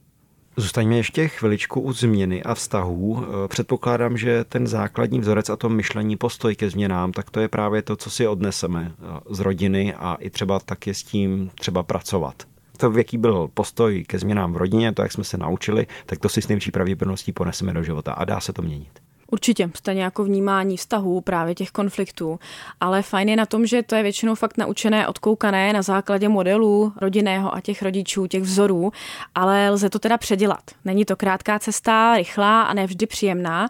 Zůstaňme 0.60 0.96
ještě 0.98 1.28
chviličku 1.28 1.82
u 1.82 1.94
změny 1.94 2.44
a 2.44 2.54
vztahů. 2.54 3.26
Eh, 3.26 3.48
předpokládám, 3.48 4.18
že 4.18 4.44
ten 4.44 4.68
základní 4.68 5.20
vzorec 5.20 5.50
a 5.50 5.56
to 5.56 5.70
myšlení, 5.70 6.18
postoj 6.18 6.56
ke 6.56 6.70
změnám, 6.70 7.12
tak 7.12 7.30
to 7.30 7.40
je 7.40 7.48
právě 7.48 7.82
to, 7.82 7.96
co 7.96 8.10
si 8.10 8.28
odneseme 8.28 8.92
eh, 8.92 9.20
z 9.30 9.40
rodiny 9.40 9.94
a 9.94 10.18
i 10.20 10.30
třeba 10.30 10.60
taky 10.60 10.94
s 10.94 11.04
tím 11.04 11.52
třeba 11.56 11.84
pracovat. 11.84 12.44
To, 12.78 12.98
jaký 12.98 13.18
byl 13.18 13.50
postoj 13.54 14.04
ke 14.08 14.20
změnám 14.20 14.54
v 14.54 14.58
rodině, 14.58 14.94
to, 14.94 15.02
jak 15.02 15.12
jsme 15.12 15.24
se 15.24 15.38
naučili, 15.38 15.88
tak 16.06 16.20
to 16.20 16.30
si 16.30 16.42
s 16.42 16.48
největší 16.48 16.72
pravděpodobností 16.72 17.32
poneseme 17.32 17.74
do 17.74 17.84
života 17.84 18.14
a 18.14 18.26
dá 18.26 18.40
se 18.40 18.54
to 18.54 18.62
měnit. 18.62 19.07
Určitě, 19.32 19.70
stejně 19.76 20.04
jako 20.04 20.24
vnímání 20.24 20.78
vztahů, 20.78 21.22
právě 21.22 21.56
těch 21.56 21.72
konfliktů. 21.72 22.40
Ale 22.80 23.02
fajn 23.02 23.30
je 23.30 23.36
na 23.36 23.46
tom, 23.46 23.66
že 23.66 23.84
to 23.84 23.96
je 23.96 24.04
většinou 24.04 24.36
fakt 24.36 24.58
naučené, 24.58 25.08
odkoukané 25.08 25.74
na 25.74 25.82
základě 25.82 26.30
modelů 26.30 26.94
rodinného 27.02 27.56
a 27.56 27.62
těch 27.62 27.82
rodičů, 27.82 28.28
těch 28.28 28.44
vzorů, 28.44 28.92
ale 29.36 29.70
lze 29.70 29.90
to 29.90 30.00
teda 30.00 30.18
předělat. 30.18 30.64
Není 30.86 31.06
to 31.06 31.16
krátká 31.16 31.60
cesta, 31.60 32.18
rychlá 32.18 32.62
a 32.62 32.74
nevždy 32.74 33.06
příjemná, 33.06 33.68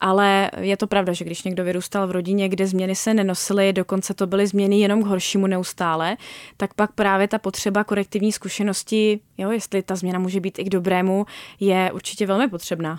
ale 0.00 0.50
je 0.60 0.76
to 0.76 0.86
pravda, 0.86 1.12
že 1.12 1.24
když 1.24 1.42
někdo 1.42 1.64
vyrůstal 1.64 2.06
v 2.06 2.10
rodině, 2.10 2.48
kde 2.48 2.66
změny 2.66 2.94
se 2.94 3.14
nenosily, 3.14 3.72
dokonce 3.72 4.14
to 4.14 4.26
byly 4.26 4.46
změny 4.46 4.80
jenom 4.80 5.02
k 5.02 5.06
horšímu 5.06 5.46
neustále, 5.46 6.16
tak 6.56 6.74
pak 6.74 6.92
právě 6.92 7.28
ta 7.28 7.38
potřeba 7.38 7.84
korektivní 7.84 8.32
zkušenosti, 8.32 9.20
jo, 9.38 9.50
jestli 9.50 9.82
ta 9.82 9.96
změna 9.96 10.18
může 10.18 10.40
být 10.40 10.58
i 10.58 10.64
k 10.64 10.68
dobrému, 10.68 11.26
je 11.60 11.90
určitě 11.92 12.26
velmi 12.26 12.48
potřebná 12.48 12.98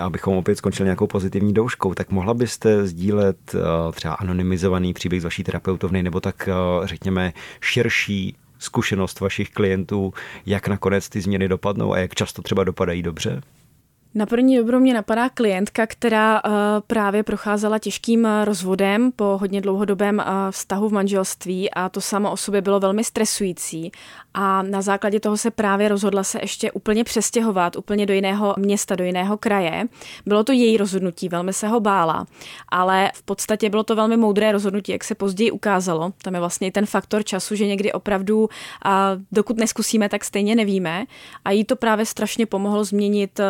abychom 0.00 0.36
opět 0.36 0.56
skončili 0.56 0.86
nějakou 0.86 1.06
pozitivní 1.06 1.54
douškou, 1.54 1.94
tak 1.94 2.10
mohla 2.10 2.34
byste 2.34 2.86
sdílet 2.86 3.54
eh, 3.54 3.58
třeba 3.92 4.14
anonymizovaný 4.14 4.94
příběh 4.94 5.22
z 5.22 5.24
vaší 5.24 5.44
terapeutovny 5.44 6.02
nebo 6.02 6.20
tak 6.20 6.48
eh, 6.48 6.86
řekněme 6.86 7.32
širší 7.60 8.36
zkušenost 8.58 9.20
vašich 9.20 9.50
klientů, 9.50 10.14
jak 10.46 10.68
nakonec 10.68 11.08
ty 11.08 11.20
změny 11.20 11.48
dopadnou 11.48 11.92
a 11.92 11.98
jak 11.98 12.14
často 12.14 12.42
třeba 12.42 12.64
dopadají 12.64 13.02
dobře? 13.02 13.42
Na 14.14 14.26
první 14.26 14.56
dobro 14.56 14.80
mě 14.80 14.94
napadá 14.94 15.28
klientka, 15.28 15.86
která 15.86 16.44
uh, 16.44 16.52
právě 16.86 17.22
procházela 17.22 17.78
těžkým 17.78 18.28
rozvodem 18.44 19.12
po 19.12 19.38
hodně 19.40 19.60
dlouhodobém 19.60 20.18
uh, 20.18 20.24
vztahu 20.50 20.88
v 20.88 20.92
manželství 20.92 21.70
a 21.70 21.88
to 21.88 22.00
samo 22.00 22.32
o 22.32 22.36
sobě 22.36 22.60
bylo 22.60 22.80
velmi 22.80 23.04
stresující 23.04 23.92
a 24.34 24.62
na 24.62 24.82
základě 24.82 25.20
toho 25.20 25.36
se 25.36 25.50
právě 25.50 25.88
rozhodla 25.88 26.24
se 26.24 26.38
ještě 26.42 26.72
úplně 26.72 27.04
přestěhovat, 27.04 27.76
úplně 27.76 28.06
do 28.06 28.14
jiného 28.14 28.54
města, 28.58 28.96
do 28.96 29.04
jiného 29.04 29.36
kraje. 29.36 29.86
Bylo 30.26 30.44
to 30.44 30.52
její 30.52 30.76
rozhodnutí, 30.76 31.28
velmi 31.28 31.52
se 31.52 31.68
ho 31.68 31.80
bála, 31.80 32.26
ale 32.68 33.10
v 33.14 33.22
podstatě 33.22 33.70
bylo 33.70 33.82
to 33.82 33.96
velmi 33.96 34.16
moudré 34.16 34.52
rozhodnutí, 34.52 34.92
jak 34.92 35.04
se 35.04 35.14
později 35.14 35.50
ukázalo. 35.50 36.12
Tam 36.22 36.34
je 36.34 36.40
vlastně 36.40 36.66
i 36.68 36.70
ten 36.70 36.86
faktor 36.86 37.24
času, 37.24 37.54
že 37.54 37.66
někdy 37.66 37.92
opravdu, 37.92 38.48
a 38.84 39.10
dokud 39.32 39.56
neskusíme, 39.56 40.08
tak 40.08 40.24
stejně 40.24 40.54
nevíme. 40.54 41.04
A 41.44 41.50
jí 41.50 41.64
to 41.64 41.76
právě 41.76 42.06
strašně 42.06 42.46
pomohlo 42.46 42.84
změnit 42.84 43.40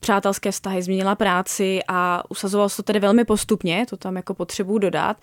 přátelské 0.00 0.50
vztahy, 0.50 0.82
změnila 0.82 1.14
práci 1.14 1.80
a 1.88 2.22
usazovalo 2.28 2.68
se 2.68 2.76
to 2.76 2.82
tedy 2.82 3.00
velmi 3.00 3.24
postupně, 3.24 3.86
to 3.90 3.96
tam 3.96 4.16
jako 4.16 4.34
potřebuji 4.34 4.78
dodat, 4.78 5.16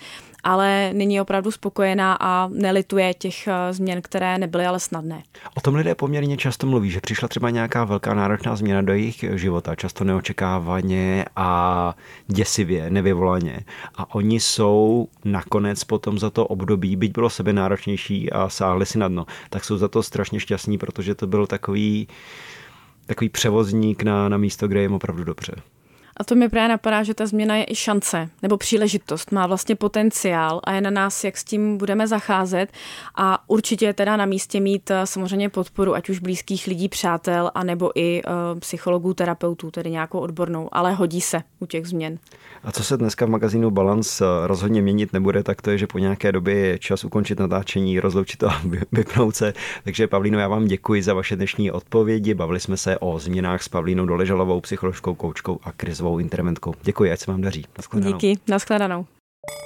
ale 0.43 0.89
nyní 0.93 1.15
je 1.15 1.21
opravdu 1.21 1.51
spokojená 1.51 2.17
a 2.19 2.47
nelituje 2.47 3.13
těch 3.13 3.47
eh, 3.47 3.73
změn, 3.73 4.01
které 4.01 4.37
nebyly 4.37 4.65
ale 4.65 4.79
snadné. 4.79 5.23
O 5.55 5.61
tom 5.61 5.75
lidé 5.75 5.95
poměrně 5.95 6.37
často 6.37 6.67
mluví, 6.67 6.91
že 6.91 7.01
přišla 7.01 7.27
třeba 7.27 7.49
nějaká 7.49 7.83
velká 7.83 8.13
náročná 8.13 8.55
změna 8.55 8.81
do 8.81 8.93
jejich 8.93 9.25
života, 9.33 9.75
často 9.75 10.03
neočekávaně 10.03 11.25
a 11.35 11.95
děsivě, 12.27 12.89
nevyvolaně. 12.89 13.59
A 13.95 14.15
oni 14.15 14.39
jsou 14.39 15.07
nakonec 15.25 15.83
potom 15.83 16.19
za 16.19 16.29
to 16.29 16.47
období, 16.47 16.95
byť 16.95 17.11
bylo 17.11 17.29
sebe 17.29 17.53
náročnější 17.53 18.31
a 18.31 18.49
sáhli 18.49 18.85
si 18.85 18.97
na 18.97 19.07
dno, 19.07 19.25
tak 19.49 19.63
jsou 19.63 19.77
za 19.77 19.87
to 19.87 20.03
strašně 20.03 20.39
šťastní, 20.39 20.77
protože 20.77 21.15
to 21.15 21.27
byl 21.27 21.47
takový 21.47 22.07
takový 23.07 23.29
převozník 23.29 24.03
na, 24.03 24.29
na 24.29 24.37
místo, 24.37 24.67
kde 24.67 24.79
je 24.79 24.83
jim 24.83 24.93
opravdu 24.93 25.23
dobře. 25.23 25.53
A 26.17 26.23
to 26.23 26.35
mi 26.35 26.49
právě 26.49 26.69
napadá, 26.69 27.03
že 27.03 27.13
ta 27.13 27.25
změna 27.25 27.55
je 27.55 27.65
i 27.67 27.75
šance 27.75 28.29
nebo 28.41 28.57
příležitost, 28.57 29.31
má 29.31 29.47
vlastně 29.47 29.75
potenciál 29.75 30.61
a 30.63 30.73
je 30.73 30.81
na 30.81 30.89
nás, 30.89 31.23
jak 31.23 31.37
s 31.37 31.43
tím 31.43 31.77
budeme 31.77 32.07
zacházet. 32.07 32.71
A 33.15 33.49
určitě 33.49 33.85
je 33.85 33.93
teda 33.93 34.17
na 34.17 34.25
místě 34.25 34.59
mít 34.59 34.91
eh, 34.91 35.05
samozřejmě 35.05 35.49
podporu, 35.49 35.95
ať 35.95 36.09
už 36.09 36.19
blízkých 36.19 36.67
lidí, 36.67 36.89
přátel, 36.89 37.51
anebo 37.55 37.91
i 37.95 38.21
uh, 38.23 38.59
psychologů, 38.59 39.13
terapeutů, 39.13 39.71
tedy 39.71 39.91
nějakou 39.91 40.19
odbornou, 40.19 40.69
ale 40.71 40.93
hodí 40.93 41.21
se 41.21 41.41
u 41.59 41.65
těch 41.65 41.85
změn. 41.85 42.19
A 42.63 42.71
co 42.71 42.83
se 42.83 42.97
dneska 42.97 43.25
v 43.25 43.29
magazínu 43.29 43.71
Balance 43.71 44.25
eh, 44.25 44.47
rozhodně 44.47 44.81
měnit 44.81 45.13
nebude, 45.13 45.43
tak 45.43 45.61
to 45.61 45.71
je, 45.71 45.77
že 45.77 45.87
po 45.87 45.99
nějaké 45.99 46.31
době 46.31 46.55
je 46.55 46.79
čas 46.79 47.03
ukončit 47.03 47.39
natáčení, 47.39 47.99
rozloučit 47.99 48.43
a 48.43 48.61
vypnout 48.91 49.35
se. 49.35 49.53
Takže 49.83 50.07
Pavlíno, 50.07 50.39
já 50.39 50.47
vám 50.47 50.65
děkuji 50.65 51.03
za 51.03 51.13
vaše 51.13 51.35
dnešní 51.35 51.71
odpovědi. 51.71 52.33
Bavili 52.33 52.59
jsme 52.59 52.77
se 52.77 52.97
o 52.97 53.19
změnách 53.19 53.63
s 53.63 53.69
Pavlínou 53.69 54.05
Doležalovou, 54.05 54.61
psycholožkou, 54.61 55.15
koučkou 55.15 55.59
a 55.63 55.71
krizovou 55.71 56.06
interventkou. 56.19 56.73
Děkuji, 56.81 57.11
ať 57.11 57.19
se 57.19 57.31
vám 57.31 57.41
daří. 57.41 57.65
Naschledanou. 57.77 58.17
Díky, 58.17 58.41
naschledanou. 58.47 59.05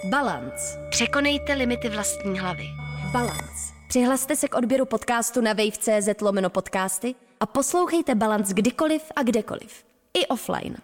Balance. 0.10 0.88
Překonejte 0.90 1.54
limity 1.54 1.90
vlastní 1.90 2.40
hlavy. 2.40 2.66
Balance. 3.12 3.74
Přihlaste 3.88 4.36
se 4.36 4.48
k 4.48 4.56
odběru 4.56 4.86
podcastu 4.86 5.42
na 5.42 5.54
wave.cz 5.54 6.22
lomeno 6.22 6.50
podcasty 6.50 7.16
a 7.40 7.46
poslouchejte 7.46 8.16
Balance 8.16 8.54
kdykoliv 8.54 9.02
a 9.16 9.24
kdekoliv. 9.24 9.84
I 10.14 10.28
offline. 10.28 10.76